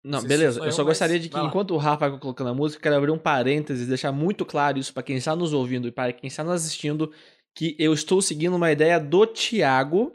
[0.03, 0.61] Não, beleza.
[0.65, 3.11] Eu só gostaria de que, enquanto o Rafa vai colocando a música, eu quero abrir
[3.11, 6.43] um parênteses, deixar muito claro isso pra quem está nos ouvindo e para quem está
[6.43, 7.13] nos assistindo,
[7.55, 10.13] que eu estou seguindo uma ideia do Thiago.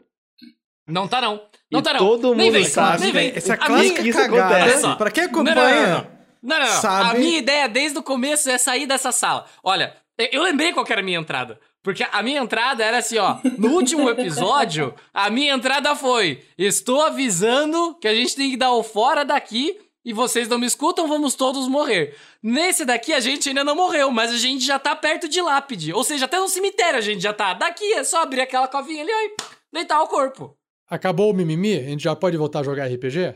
[0.88, 1.40] Não tá não.
[1.70, 1.98] Não E tá não.
[1.98, 3.32] todo Nem mundo vem, sabe, nem vem.
[3.34, 4.56] Essa é A clássica minha- isso cagada.
[4.56, 4.96] acontece.
[4.96, 6.16] Pra quem Não, não, não, acompanha, não.
[6.42, 6.66] Não, não.
[6.80, 7.10] Sabe?
[7.10, 9.46] A minha ideia desde o começo é sair dessa sala.
[9.64, 11.58] Olha, eu- eu lembrei qual que era a minha entrada.
[11.86, 13.36] Porque a minha entrada era assim, ó.
[13.56, 18.72] No último episódio, a minha entrada foi: Estou avisando que a gente tem que dar
[18.72, 22.16] o fora daqui e vocês não me escutam, vamos todos morrer.
[22.42, 25.92] Nesse daqui a gente ainda não morreu, mas a gente já tá perto de lápide.
[25.92, 27.54] Ou seja, até no cemitério a gente já tá.
[27.54, 29.36] Daqui é só abrir aquela covinha ali ó, e
[29.72, 30.58] deitar o corpo.
[30.90, 31.76] Acabou o mimimi?
[31.76, 33.32] A gente já pode voltar a jogar RPG?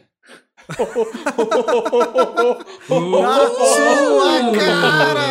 [2.89, 5.31] Sua cara!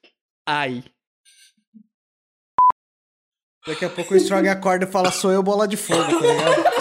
[0.46, 0.84] Ai.
[3.66, 6.64] Daqui a pouco o Strong acorda e fala: sou eu, bola de fogo, tá ligado?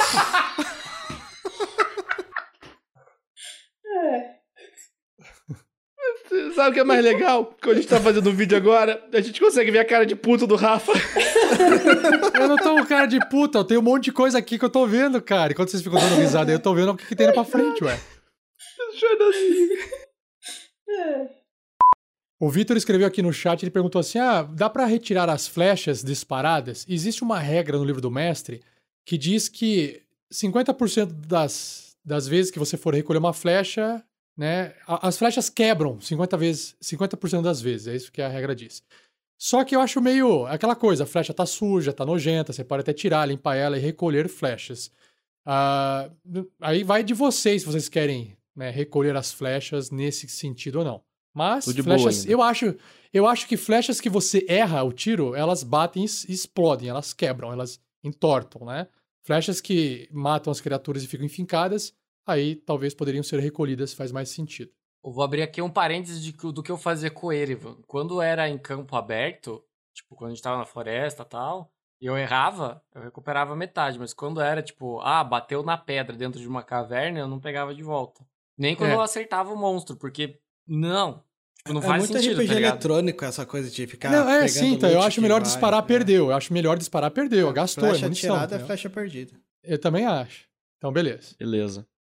[6.56, 7.56] Sabe o que é mais legal?
[7.61, 10.15] Quando a gente tá fazendo um vídeo agora, a gente consegue ver a cara de
[10.15, 10.91] puto do Rafa.
[12.34, 14.65] Eu não tô com cara de puta, eu tenho um monte de coisa aqui que
[14.65, 15.53] eu tô vendo, cara.
[15.53, 17.45] Enquanto vocês ficam dando risada aí, eu tô vendo o que, que tem lá pra
[17.45, 17.98] frente, ué.
[22.44, 26.03] O Vitor escreveu aqui no chat, ele perguntou assim: ah, dá pra retirar as flechas
[26.03, 26.86] disparadas?
[26.90, 28.61] Existe uma regra no livro do mestre
[29.06, 34.03] que diz que 50% das, das vezes que você for recolher uma flecha,
[34.36, 38.84] né, as flechas quebram 50 vezes, 50% das vezes, é isso que a regra diz.
[39.38, 42.82] Só que eu acho meio aquela coisa, a flecha tá suja, tá nojenta, você pode
[42.82, 44.91] até tirar, limpar ela e recolher flechas.
[45.45, 46.11] Ah,
[46.60, 51.12] aí vai de vocês se vocês querem né, recolher as flechas nesse sentido ou não.
[51.34, 52.76] Mas flechas, eu acho,
[53.11, 57.51] eu acho que flechas que você erra o tiro, elas batem e explodem, elas quebram,
[57.51, 58.88] elas entortam, né?
[59.26, 61.93] Flechas que matam as criaturas e ficam enfincadas,
[62.27, 64.72] aí talvez poderiam ser recolhidas, faz mais sentido.
[65.03, 67.77] Eu vou abrir aqui um parênteses de que- do que eu fazia com o Erevan.
[67.88, 72.05] Quando era em campo aberto, tipo, quando a gente tava na floresta e tal, e
[72.05, 73.97] eu errava, eu recuperava metade.
[73.99, 77.73] Mas quando era, tipo, ah, bateu na pedra dentro de uma caverna, eu não pegava
[77.73, 78.26] de volta.
[78.57, 78.95] Nem quando É.
[78.95, 81.23] eu acertava o monstro, porque não.
[81.57, 84.11] Tipo, não é faz muito sentido, RPG tá eletrônico essa coisa de ficar.
[84.11, 84.90] não, é pegando sim, então.
[84.90, 85.85] Eu acho melhor vai, disparar, é.
[85.85, 86.26] perdeu.
[86.30, 87.52] Eu acho melhor disparar, perdeu.
[87.53, 88.30] Gastou, é Flecha munição.
[88.35, 88.68] atirada é entendeu?
[88.68, 89.31] flecha perdida.
[89.64, 90.45] Eu também acho.
[90.77, 91.35] Então, beleza.
[91.40, 91.88] Beleza.